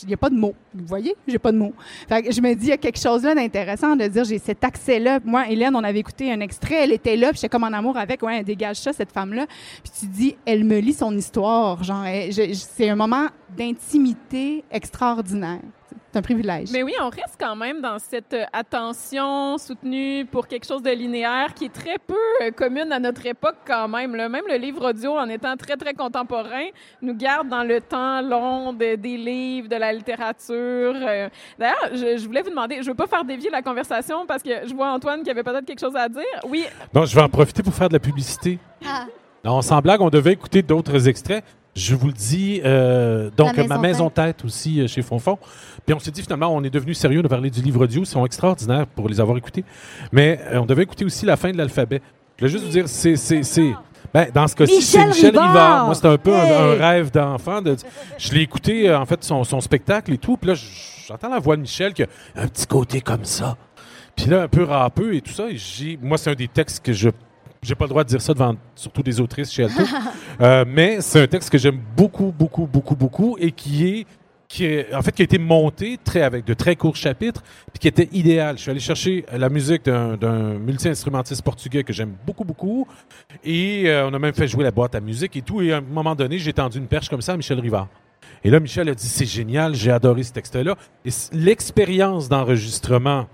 [0.02, 0.56] il n'y a pas de mots.
[0.74, 1.16] Vous voyez?
[1.28, 1.74] J'ai pas de mots.
[2.10, 5.20] Je me dis, il y a quelque chose là d'intéressant de dire, j'ai cet accès-là.
[5.24, 7.98] Moi, Hélène, on avait écouté un extrait, elle était là, puis j'étais comme en amour
[7.98, 9.45] avec, ouais, dégage ça, cette femme-là.
[9.84, 11.84] Puis tu dis, elle me lit son histoire.
[11.84, 12.04] Genre,
[12.54, 15.62] c'est un moment d'intimité extraordinaire.
[16.18, 16.70] C'est un privilège.
[16.72, 20.89] Mais oui, on reste quand même dans cette euh, attention soutenue pour quelque chose de
[20.89, 24.15] linéaire qui est très peu euh, commune à notre époque quand même.
[24.15, 24.28] là.
[24.30, 26.65] Même le livre audio, en étant très, très contemporain,
[27.01, 30.95] nous garde dans le temps long de- des livres, de la littérature.
[30.95, 31.30] euh.
[31.59, 34.68] D'ailleurs, je, je voulais vous demander, je veux pas faire dévier la conversation parce que
[34.68, 36.24] je vois Antoine qui avait peut-être quelque chose à dire.
[36.49, 38.57] Oui, Non, je vais en profiter pour faire de la publicité.
[38.88, 39.05] Ah.
[39.43, 41.43] Non, sans blague, on devait écouter d'autres extraits.
[41.78, 45.38] Je vous le dis, euh, donc Maison ma maison tête aussi euh, chez Fonfon.
[45.86, 48.01] Puis on s'est dit finalement, on est devenu sérieux de parler du livre audio.
[48.01, 49.63] Ils sont extraordinaires pour les avoir écoutés.
[50.11, 52.01] Mais euh, on devait écouter aussi la fin de l'alphabet.
[52.38, 53.15] Je voulais juste vous dire, c'est.
[53.15, 53.73] c'est, c'est
[54.13, 55.47] ben, dans ce cas-ci, c'est Michel Rivard.
[55.49, 55.86] Rivard.
[55.86, 56.51] Moi, c'était un peu un- Hey.
[56.53, 57.61] un, rêve d'enfant.
[57.61, 57.75] De,
[58.17, 60.36] je l'ai écouté, en fait, son, son spectacle et tout.
[60.38, 60.55] Puis là,
[61.07, 62.07] j'entends la voix de Michel qui a
[62.38, 63.55] un petit côté comme ça.
[64.15, 65.47] Puis là, un peu râpeux et tout ça.
[65.49, 67.09] et j'ai- moi, c'est un des textes que je
[67.68, 69.84] j'ai pas le droit de dire ça devant surtout des autrices chez Alto.
[70.39, 74.05] Euh, mais c'est un texte que j'aime beaucoup, beaucoup, beaucoup, beaucoup et qui est,
[74.47, 77.41] qui est, en fait, qui a été monté très, avec de très courts chapitres
[77.74, 78.55] puis qui était idéal.
[78.55, 82.88] Je suis allé chercher la musique d'un, multi-instrumentiste portugais que j'aime beaucoup, beaucoup
[83.43, 85.59] et euh, on a même fait jouer la boîte à musique et tout.
[85.63, 87.88] Et à un moment donné, j'ai tendu une perche comme ça à Michel Rivard.
[88.43, 90.76] Et là, Michel a dit c'est génial, j'ai adoré ce texte-là.
[91.03, 93.26] Et l'expérience d'enregistrement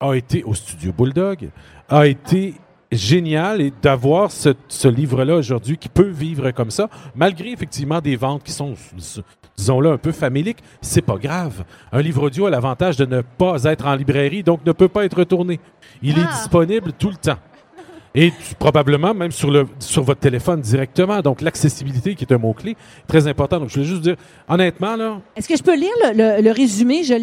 [0.00, 1.50] a été au studio Bulldog,
[1.88, 2.54] a été
[2.92, 8.16] génial et d'avoir ce, ce livre-là aujourd'hui qui peut vivre comme ça, malgré effectivement des
[8.16, 8.74] ventes qui sont,
[9.56, 11.64] disons-le, un peu faméliques, c'est pas grave.
[11.92, 15.04] Un livre audio a l'avantage de ne pas être en librairie, donc ne peut pas
[15.04, 15.60] être retourné.
[16.02, 16.32] Il est Ah.
[16.32, 17.38] disponible tout le temps.
[18.16, 21.20] Et tu- probablement même sur, le, sur votre téléphone directement.
[21.20, 22.76] Donc l'accessibilité, qui est un mot-clé,
[23.08, 23.58] très important.
[23.58, 24.16] Donc je voulais juste dire,
[24.48, 27.02] honnêtement, là, Est-ce que je peux lire le, le- le résumé?
[27.02, 27.14] Je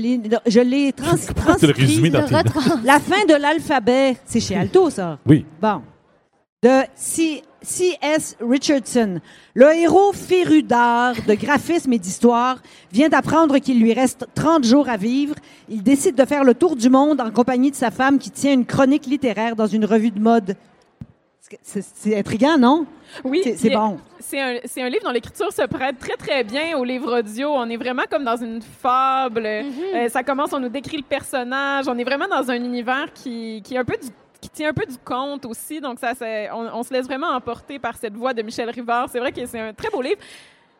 [0.61, 1.71] l'ai, trans, transcrit.
[1.71, 4.17] résumé dans Le tes- La fin de l'alphabet.
[4.25, 5.17] C'est chez Alto, ça.
[5.25, 5.45] oui.
[5.61, 5.81] Bon.
[6.63, 8.35] De C- C.S.
[8.41, 9.19] Richardson.
[9.53, 12.57] Le héros féru d'art, de graphisme et d'histoire
[12.91, 15.35] vient d'apprendre qu'il lui reste 30 jours à vivre.
[15.69, 18.53] Il décide de faire le tour du monde en compagnie de sa femme qui tient
[18.53, 20.55] une chronique littéraire dans une revue de mode.
[21.61, 22.85] C'est, intriguant, non?
[23.23, 23.41] oui.
[23.55, 23.97] C'est, bon.
[24.19, 27.49] C'est un, c'est un livre dont l'écriture se prête très, très bien au livre audio.
[27.49, 29.45] On est vraiment comme dans une fable.
[29.45, 31.87] Euh, ça commence, on nous décrit le personnage.
[31.87, 34.07] On est vraiment dans un univers qui, qui est un peu du
[34.39, 36.13] qui tient un peu du conte aussi, donc ça,
[36.55, 39.07] on, on se laisse vraiment emporter par cette voix de Michel Rivard.
[39.11, 40.17] C'est vrai que c'est un très beau livre.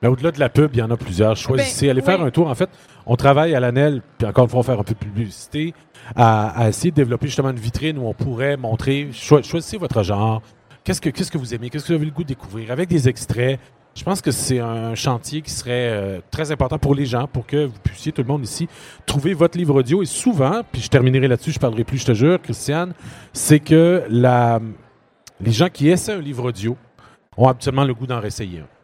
[0.03, 1.35] Au-delà de la pub, il y en a plusieurs.
[1.35, 2.25] Choisissez, Ben, allez faire oui.
[2.25, 2.47] un tour.
[2.49, 2.71] En fait,
[3.05, 5.75] on travaille à l'ANEL, puis encore une fois, on va faire un peu de publicité,
[6.15, 10.01] à, à essayer de développer justement une vitrine où on pourrait montrer, choi- choisissez votre
[10.01, 10.41] genre.
[10.83, 11.69] Qu'est-ce que, vous aimez?
[11.69, 12.71] Qu'est-ce que vous avez le goût de découvrir?
[12.71, 13.59] Avec des extraits.
[13.93, 17.45] Je pense que c'est un chantier qui serait euh, très important pour les gens, pour
[17.45, 18.67] que vous puissiez, tout le monde ici,
[19.05, 20.01] trouver votre livre audio.
[20.01, 22.93] Et souvent, puis je terminerai là-dessus, je parlerai plus, je te jure, Christiane,
[23.33, 26.77] c'est que les gens qui essaient un livre audio
[27.37, 28.80] ont absolument le goût d'en réessayer un.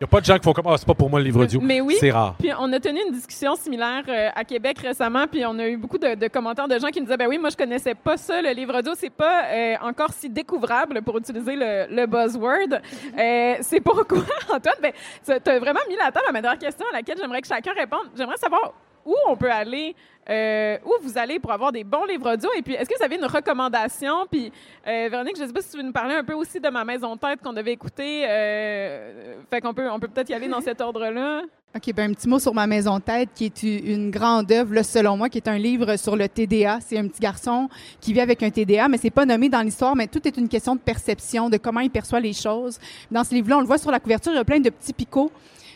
[0.00, 1.24] Il n'y a pas de gens qui font comme Ah, c'est pas pour moi le
[1.26, 1.60] livre audio.
[1.62, 1.96] Mais oui.
[2.00, 2.34] C'est rare.
[2.38, 5.76] Puis on a tenu une discussion similaire euh, à Québec récemment, puis on a eu
[5.76, 8.16] beaucoup de, de commentaires de gens qui nous disaient ben oui, moi je connaissais pas
[8.16, 12.80] ça, le livre audio, c'est pas euh, encore si découvrable pour utiliser le, le buzzword.
[13.18, 14.18] Euh, c'est pourquoi
[14.52, 14.92] Antoine, ben
[15.24, 17.72] tu as vraiment mis la table à ma dernière question à laquelle j'aimerais que chacun
[17.72, 18.10] réponde.
[18.16, 18.72] J'aimerais savoir
[19.06, 19.94] où on peut aller,
[20.28, 23.04] euh, où vous allez pour avoir des bons livres audio, et puis est-ce que vous
[23.04, 24.26] avez une recommandation?
[24.30, 24.50] Puis
[24.86, 26.84] euh, Véronique, je sais pas si tu veux nous parler un peu aussi de ma
[26.84, 28.24] maison tête qu'on devait écouter.
[28.26, 31.42] Euh, fait qu'on peut, on peut peut-être y aller dans cet ordre-là.
[31.76, 35.16] OK, ben un petit mot sur Ma maison tête, qui est une grande œuvre, selon
[35.16, 36.78] moi, qui est un livre sur le TDA.
[36.80, 37.68] C'est un petit garçon
[38.00, 40.48] qui vit avec un TDA, mais c'est pas nommé dans l'histoire, mais tout est une
[40.48, 42.78] question de perception, de comment il perçoit les choses.
[43.10, 44.92] Dans ce livre-là, on le voit sur la couverture, il y a plein de petits
[44.92, 45.32] picots.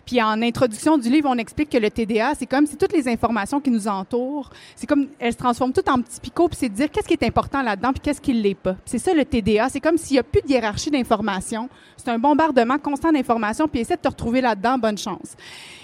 [0.09, 3.07] Puis en introduction du livre, on explique que le TDA, c'est comme si toutes les
[3.09, 6.71] informations qui nous entourent, c'est comme elles se transforment toutes en petits picots, puis c'est
[6.71, 8.77] de dire qu'est-ce qui est important là-dedans, puis qu'est-ce qui l'est pas.
[8.87, 11.69] C'est ça le TDA, c'est comme s'il y a plus de hiérarchie d'informations.
[11.99, 15.37] C'est un bombardement constant d'informations, puis essaie de te retrouver là-dedans, bonne chance.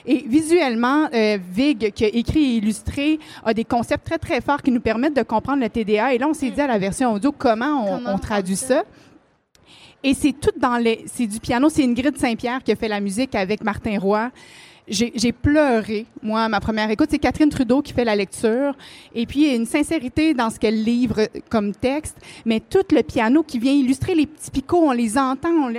[0.06, 4.62] Et visuellement, euh, Vig, qui a écrit et illustré, a des concepts très, très forts
[4.62, 6.14] qui nous permettent de comprendre le TDA.
[6.14, 8.84] Et là, on s'est dit à la version audio comment on, Comment on traduit ça?
[10.05, 11.05] Et c'est tout dans les.
[11.07, 11.70] C'est du piano.
[11.70, 14.30] C'est Ingrid Saint-Pierre qui a fait la musique avec Martin Roy.
[14.87, 17.09] J'ai pleuré, moi, à ma première écoute.
[17.11, 18.74] C'est Catherine Trudeau qui fait la lecture.
[19.14, 22.85] Et puis, il y a une sincérité dans ce qu'elle livre comme texte, mais tout
[22.93, 25.70] le piano qui vient illustrer les petits picots, on les entend.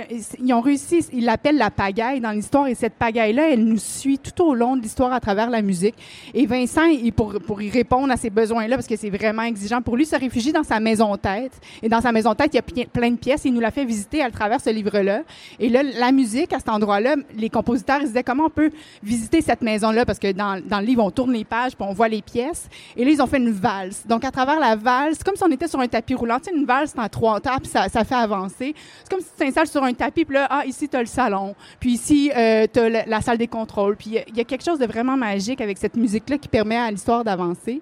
[0.42, 2.66] ils ont réussi, ils l'appellent la pagaille dans l'histoire.
[2.66, 5.94] Et cette pagaille-là, elle nous suit tout au long de l'histoire à travers la musique.
[6.34, 9.82] Et Vincent, il- pour, pour y répondre à ces besoins-là, parce que c'est vraiment exigeant
[9.82, 11.52] pour lui, se réfugie dans sa maison tête.
[11.80, 13.42] Et dans sa maison tête, il y a plein de pièces.
[13.44, 15.22] Il nous l'a fait visiter à travers ce livre-là.
[15.60, 18.72] Et là, la musique, à cet endroit-là, les compositeurs, ils se disaient comment on peut
[19.02, 21.92] visiter cette maison-là, parce que dans, dans le livre, on tourne les pages, puis on
[21.92, 22.68] voit les pièces.
[22.96, 24.06] Et là, ils ont fait une valse.
[24.06, 26.38] Donc, à travers la valse, comme si on était sur un tapis roulant.
[26.38, 28.74] Tu sais, une valse, c'est en trois temps, puis ça, ça fait avancer.
[29.02, 31.06] C'est comme si tu t'installes sur un tapis, puis là, ah, ici, tu as le
[31.06, 31.54] salon.
[31.80, 33.96] Puis ici, euh, tu as la, salle des contrôles.
[33.96, 36.38] Puis il y a- il y, a quelque chose de vraiment magique avec cette musique-là
[36.38, 37.80] qui permet à l'histoire d'avancer.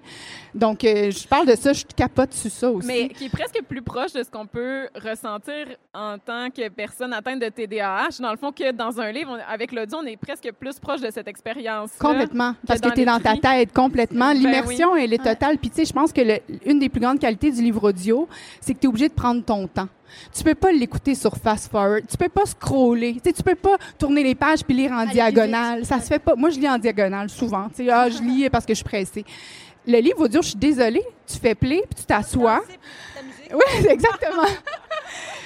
[0.53, 2.87] Donc, euh, je parle de ça, je capote sur ça aussi.
[2.87, 7.11] Mais qui est presque plus proche de ce qu'on peut ressentir en tant que personne
[7.13, 8.19] atteinte de TDAH.
[8.21, 11.01] Dans le fond, que dans un livre, on- avec l'audio, on est presque plus proche
[11.01, 11.91] de cette expérience.
[11.99, 12.53] Complètement.
[12.67, 14.27] Parce que tu es dans ta tête complètement.
[14.29, 15.33] Ben L'immersion, elle est Ouais.
[15.33, 15.57] totale.
[15.57, 18.27] Puis, tu sais, je pense que le- une des plus grandes qualités du livre audio,
[18.61, 19.87] c'est que tu es obligé de prendre ton temps.
[20.35, 22.03] Tu peux pas l'écouter sur fast forward.
[22.09, 23.13] Tu peux pas scroller.
[23.15, 25.79] Tu sais, tu peux pas tourner les pages puis lire en Aller diagonale.
[25.79, 25.87] vite.
[25.87, 26.35] Ça se fait pas.
[26.35, 27.67] Moi, je lis en diagonale souvent.
[27.75, 29.25] Tu sais, ah, je lis parce que je suis pressée.
[29.87, 31.03] Le livre audio, je suis désolée.
[31.27, 32.61] Tu fais play puis tu t'assois.
[33.53, 34.47] Oui, exactement.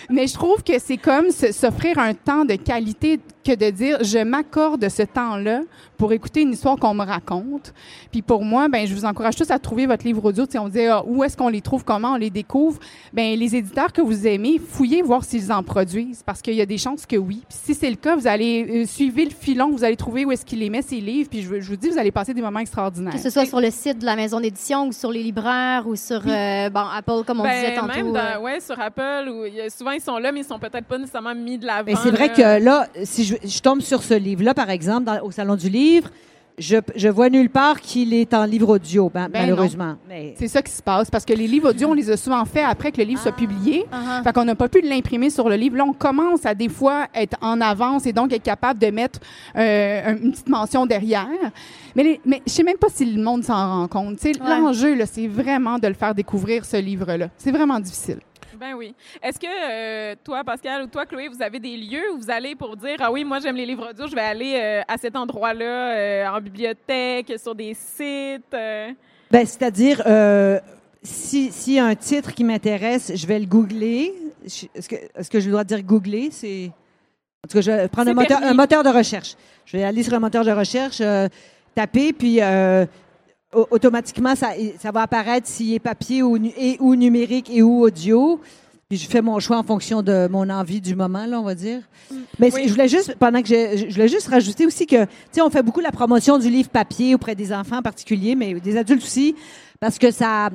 [0.09, 3.19] Mais je trouve que c'est comme s'offrir un temps de qualité
[3.49, 5.61] que de dire je m'accorde ce temps-là
[5.97, 7.73] pour écouter une histoire qu'on me raconte.
[8.11, 10.45] Puis pour moi, ben je vous encourage tous à trouver votre livre audio.
[10.49, 12.79] Sais, on dit ah, où est-ce qu'on les trouve, comment on les découvre?
[13.13, 16.65] Ben les éditeurs que vous aimez, fouillez voir s'ils en produisent parce qu'il y a
[16.65, 17.43] des chances que oui.
[17.49, 20.31] Puis si c'est le cas, vous allez euh, suivre le filon, vous allez trouver où
[20.31, 21.29] est-ce qu'il les met ces livres.
[21.29, 23.13] Puis je, vous- je vous dis, vous allez passer des moments extraordinaires.
[23.13, 25.95] Que ce soit sur le site de la maison d'édition ou sur les libraires ou
[25.95, 27.87] sur euh, bon, Apple, comme on Ben, disait tantôt.
[27.93, 28.35] même euh.
[28.37, 29.43] dans, ouais, sur Apple, où
[29.75, 31.83] souvent ils sont là, mais ils sont peut-être pas nécessairement mis de l'avant.
[31.87, 32.59] Mais c'est vrai là.
[32.59, 35.69] que là, si je, je tombe sur ce livre-là, par exemple, dans- au Salon du
[35.69, 36.09] Livre,
[36.57, 39.95] je, je vois nulle part qu'il est en livre audio, ben, Ben malheureusement.
[40.09, 42.43] Mais C'est ça qui se passe parce que les livres audio, on les a souvent
[42.43, 43.85] faits après que le livre soit publié.
[43.89, 44.23] Uh-huh.
[44.25, 45.77] Fait qu'on n'a pas pu l'imprimer sur le livre.
[45.77, 49.19] Là, on commence à des fois être en avance et donc être capable de mettre
[49.55, 51.29] euh, une petite mention derrière.
[51.95, 54.21] Mais, les- mais je sais même pas si le monde s'en rend compte.
[54.21, 54.33] Ouais.
[54.45, 57.29] L'enjeu, c'est vraiment de le faire découvrir, ce livre-là.
[57.37, 58.19] C'est vraiment difficile.
[58.57, 58.95] Ben oui.
[59.21, 62.55] Est-ce que euh, toi, Pascal, ou toi, Chloé, vous avez des lieux où vous allez
[62.55, 65.15] pour dire Ah oui, moi j'aime les livres audio, je vais aller euh, à cet
[65.15, 68.51] endroit-là, euh, en bibliothèque, sur des sites.
[68.51, 70.03] Ben, c'est-à-dire,
[71.03, 74.13] si, s'il y a un titre qui m'intéresse, je vais le googler.
[74.45, 76.29] Est-ce que, est-ce que je dois dire googler?
[76.31, 76.71] C'est...
[77.45, 79.35] En tout cas, je vais prendre un moteur, un moteur de recherche.
[79.65, 81.27] Je vais aller sur un moteur de recherche, euh,
[81.75, 82.85] taper, puis euh,
[83.53, 88.39] automatiquement, ça, ça va apparaître s'il est papier ou, et, ou numérique et ou audio.
[88.89, 91.53] Puis je fais mon choix en fonction de mon envie du moment, là, on va
[91.53, 91.81] dire.
[92.39, 95.09] Mais c'est- je voulais juste, pendant que je, je voulais juste rajouter aussi que, tu
[95.31, 98.55] sais, on fait beaucoup la promotion du livre papier auprès des enfants en particulier, mais
[98.55, 99.35] des adultes aussi,
[99.79, 100.49] parce que ça,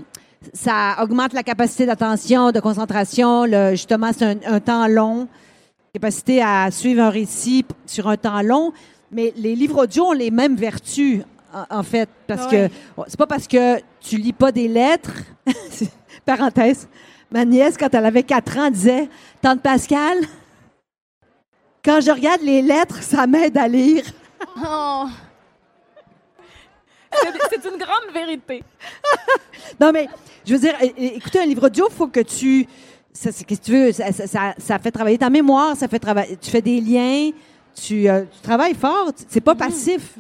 [0.53, 3.45] ça augmente la capacité d'attention, de concentration.
[3.45, 5.28] Le, justement, c'est un, un temps long,
[5.92, 8.72] capacité à suivre un récit sur un temps long.
[9.12, 11.22] Mais les livres audio ont les mêmes vertus,
[11.55, 12.68] en, en fait, parce Ouais.
[12.68, 12.74] que
[13.09, 15.12] c'est pas parce que tu lis pas des lettres.
[16.26, 16.88] Parenthèse.
[17.30, 19.09] Ma nièce, quand elle avait 4 ans, disait
[19.42, 20.18] Tante Pascal,
[21.84, 24.05] quand je regarde les lettres, ça m'aide à lire.
[24.64, 25.05] Oh.
[27.50, 28.62] C'est une grande vérité.
[29.80, 30.09] Non, mais
[30.46, 32.66] je veux dire, é- é- écouter un livre audio, il faut que tu.
[33.12, 33.92] Ça, que tu veux?
[33.92, 36.36] Ça, ça- ça- ça fait travailler ta mémoire, ça fait travailler.
[36.36, 37.30] Tu fais des liens,
[37.74, 39.11] tu, euh, tu travailles fort.
[39.28, 40.16] C'est pas passif.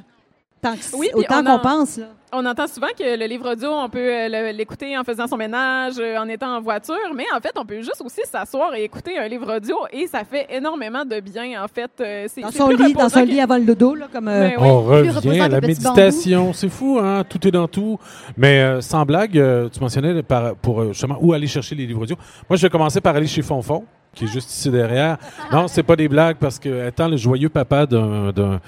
[0.64, 1.98] Tant que- Oui, autant on qu'on en- pense.
[1.98, 2.06] Là.
[2.36, 5.92] On entend souvent que le livre audio, on peut euh, l'écouter en faisant son ménage,
[6.00, 9.16] euh, en étant en voiture, mais en fait, on peut juste aussi s'asseoir et écouter
[9.18, 11.90] un livre audio et ça fait énormément de bien, en fait.
[12.00, 14.26] Euh, Dans son lit, dans son que- lit avant le dodo, là, comme.
[14.28, 14.68] euh, oui.
[14.68, 16.52] On revient à la méditation.
[16.54, 17.22] C'est fou, hein?
[17.28, 17.98] Tout est dans tout.
[18.36, 22.02] Mais euh, sans blague, euh, tu mentionnais par, pour justement où aller chercher les livres
[22.02, 22.16] audio.
[22.50, 23.84] Moi, je vais commencer par aller chez Fonfon.
[24.14, 25.18] Qui est juste ici derrière.
[25.52, 28.60] Non, c'est pas des blagues parce que étant le joyeux papa d'un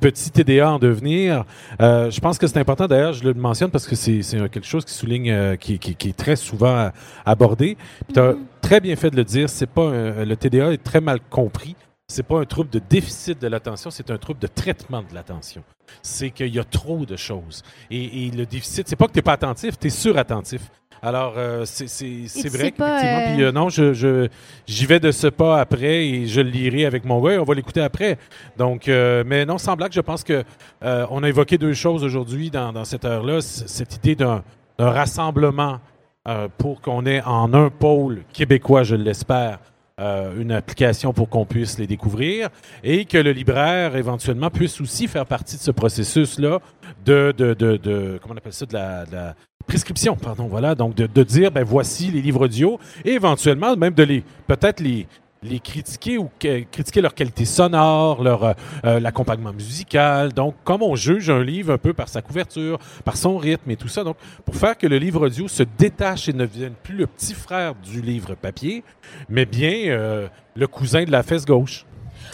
[0.00, 1.44] petit TDA en devenir,
[1.80, 2.86] euh, je pense que c'est important.
[2.86, 4.20] D'ailleurs, je le mentionne parce que c'est
[4.50, 6.90] quelque chose qui souligne, euh, qui, qui, qui est très souvent
[7.26, 7.76] abordé.
[8.12, 9.48] Tu as très bien fait de le dire.
[9.50, 11.76] C'est pas un- le TDA est très mal compris.
[12.06, 15.62] C'est pas un trouble de déficit de l'attention, c'est un trouble de traitement de l'attention.
[16.02, 17.62] C'est qu'il y a trop de choses.
[17.90, 20.70] Et, et le déficit, c'est pas que tu n'es pas attentif, tu es surattentif.
[21.04, 22.86] Alors, euh, c'est vrai qu'effectivement,
[23.30, 24.28] euh, puis euh, non, je, je-
[24.66, 27.54] j'y vais de ce pas après et je le lirai avec mon et on va
[27.54, 28.16] l'écouter après.
[28.56, 30.44] Donc, mais non, sans blague, je pense que
[30.82, 33.40] on a évoqué deux choses aujourd'hui dans, dans cette heure-là.
[33.40, 34.42] Cette idée d'un
[34.78, 35.78] rassemblement
[36.58, 39.58] pour qu'on ait en un pôle québécois, je l'espère,
[40.00, 42.48] euh, une application pour qu'on puisse les découvrir
[42.82, 46.58] et que le libraire éventuellement puisse aussi faire partie de ce processus-là
[47.04, 49.34] de, de, de, de- comment on appelle ça, de la, de la
[49.66, 54.02] prescription, pardon, voilà, donc de, dire, ben voici les livres audio et éventuellement même de
[54.02, 55.06] les, peut-être les
[55.44, 58.52] les critiquer ou que- critiquer leur qualité sonore, leur euh,
[58.84, 60.32] euh, l'accompagnement musical.
[60.32, 63.76] Donc, comme on juge un livre un peu par sa couverture, par son rythme et
[63.76, 64.04] tout ça.
[64.04, 67.34] Donc, pour faire que le livre audio se détache et ne devienne plus le petit
[67.34, 68.82] frère du livre papier,
[69.28, 71.84] mais bien euh, le cousin de la fesse gauche.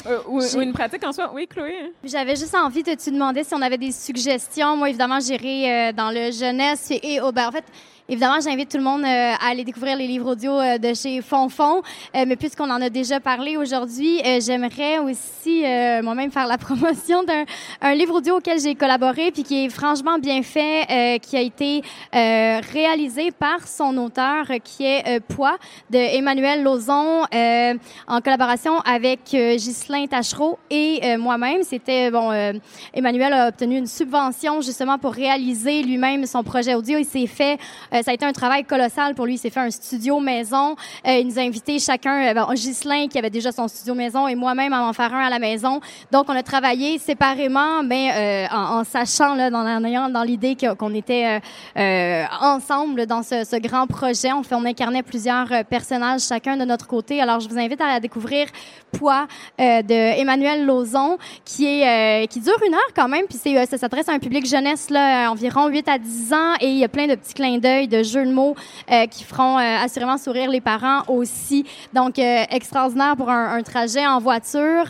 [0.07, 1.31] Euh, ou, une pratique en soi.
[1.35, 1.93] Oui, Chloé?
[2.05, 4.77] J'avais juste envie de te demander si on avait des suggestions.
[4.77, 7.65] Moi, évidemment, j'irai euh, dans le jeunesse et, oh, ben, en fait,
[8.11, 11.23] évidemment, j'invite tout le monde euh, à aller découvrir les livres audio euh, de chez
[11.23, 11.83] Fonfon.
[12.17, 15.63] Euh, mais puisqu'on en a déjà parlé aujourd'hui, j'aimerais aussi
[16.03, 17.45] moi-même faire la promotion d'un
[17.81, 21.83] un livre audio auquel j'ai collaboré puis qui est franchement bien fait, qui a été
[22.13, 25.57] réalisé par son auteur, qui est Poids
[25.91, 31.63] de Emmanuel Lauzon, en collaboration avec Ghislain Tachereau et moi-même.
[31.63, 32.31] C'était, bon,
[32.93, 36.99] Emmanuel a obtenu une subvention justement pour réaliser lui-même son projet audio.
[36.99, 37.59] Il s'est fait,
[38.03, 39.35] ça a été un travail colossal pour lui.
[39.35, 40.77] Il s'est fait un studio maison.
[41.07, 44.29] Euh, il nous a invités chacun, euh, bon, Ghislain qui avait déjà son studio maison
[44.29, 45.81] et moi-même à en faire un à la maison.
[46.13, 51.27] Donc, on a travaillé séparément, mais euh, en, sachant, là, dans, dans l'idée qu'on était
[51.27, 51.41] euh,
[51.77, 54.31] euh, ensemble dans ce, grand projet.
[54.33, 57.21] On, incarnait plusieurs euh, personnages chacun de notre côté.
[57.21, 58.47] Alors, je vous invite à découvrir
[58.91, 59.27] Poids
[59.61, 63.27] euh, de Emmanuel Lauzon, qui est euh, qui dure une heure quand même.
[63.29, 66.55] Puis euh, ça s'adresse à un public jeunesse là, euh, environ 8 à 10 ans,
[66.61, 68.55] et il y a plein de petits clins d'œil, de jeux de mots
[68.91, 71.65] euh, qui feront euh, assurément sourire les parents aussi.
[71.93, 74.85] Donc euh, extraordinaire pour un, un trajet en voiture.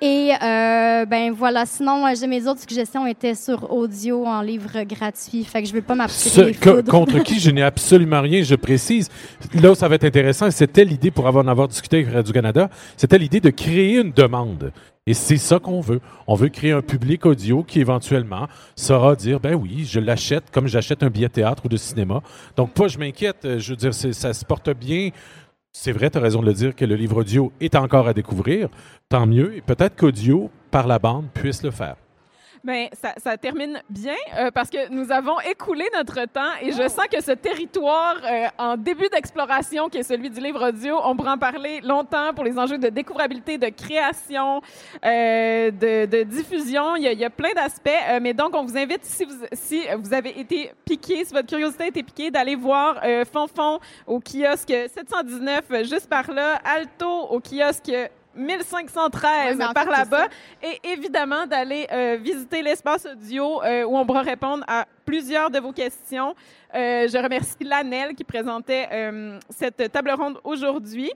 [0.00, 1.64] Et ben voilà.
[1.66, 5.44] Sinon, j'ai mes autres suggestions étaient sur audio en livre gratuit.
[5.44, 6.54] Fait que je veux pas Ce, m'abstirer.
[6.54, 9.08] co- contre qui je n'ai absolument rien, je précise.
[9.54, 12.68] Là où ça va être intéressant, c'était l'idée, pour avoir, en avoir discuté avec Radio-Canada,
[12.96, 14.72] c'était l'idée de créer une demande.
[15.06, 16.00] Et c'est ça qu'on veut.
[16.26, 20.66] On veut créer un public audio qui éventuellement saura dire, ben oui, je l'achète comme
[20.66, 22.22] j'achète un billet de théâtre ou de cinéma.
[22.56, 23.44] Donc, pas, je m'inquiète.
[23.44, 25.10] euh, Je veux dire, ça se porte bien.
[25.72, 28.14] C'est vrai, tu as raison de le dire, que le livre audio est encore à
[28.14, 28.68] découvrir.
[29.08, 29.56] Tant mieux.
[29.56, 31.96] Et peut-être qu'audio, par la bande, puisse le faire.
[32.64, 36.88] Ben, ça, ça termine bien euh, parce que nous avons écoulé notre temps et je
[36.88, 41.16] sens que ce territoire euh, en début d'exploration qui est celui du livre audio, on
[41.16, 44.60] pourra en parler longtemps pour les enjeux de découvrabilité, de création,
[45.04, 46.96] euh, de, de diffusion.
[46.96, 47.90] Il y a, il y a plein d'aspects.
[48.20, 51.84] mais donc, on vous invite, si vous, si vous avez été piqué, si votre curiosité
[51.84, 53.00] a été piquée, d'aller voir
[53.32, 57.92] Fonfon au kiosque 719 euh, juste par là, Alto au kiosque
[58.36, 60.28] 1513 Ouais, mais en par là-bas.
[60.62, 65.58] Et évidemment, d'aller euh, visiter l'espace audio euh, où on pourra répondre à plusieurs de
[65.58, 66.34] vos questions.
[66.74, 71.10] Euh, je remercie Lanel qui présentait euh, cette table ronde aujourd'hui.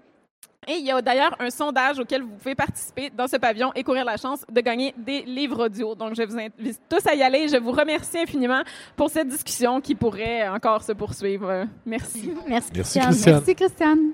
[0.68, 3.82] Et il y a d'ailleurs un sondage auquel vous pouvez participer dans ce pavillon et
[3.82, 5.94] courir la chance de gagner des livres audio.
[5.94, 7.48] Donc, je vous invite tous à y aller.
[7.48, 8.62] Je vous remercie infiniment
[8.94, 11.66] pour cette discussion qui pourrait encore se poursuivre.
[11.86, 12.32] Merci.
[12.46, 13.00] Merci, Merci.
[13.00, 13.34] Christiane.
[13.34, 14.12] Merci, Christiane.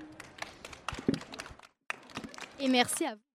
[2.58, 3.25] Et merci à vous.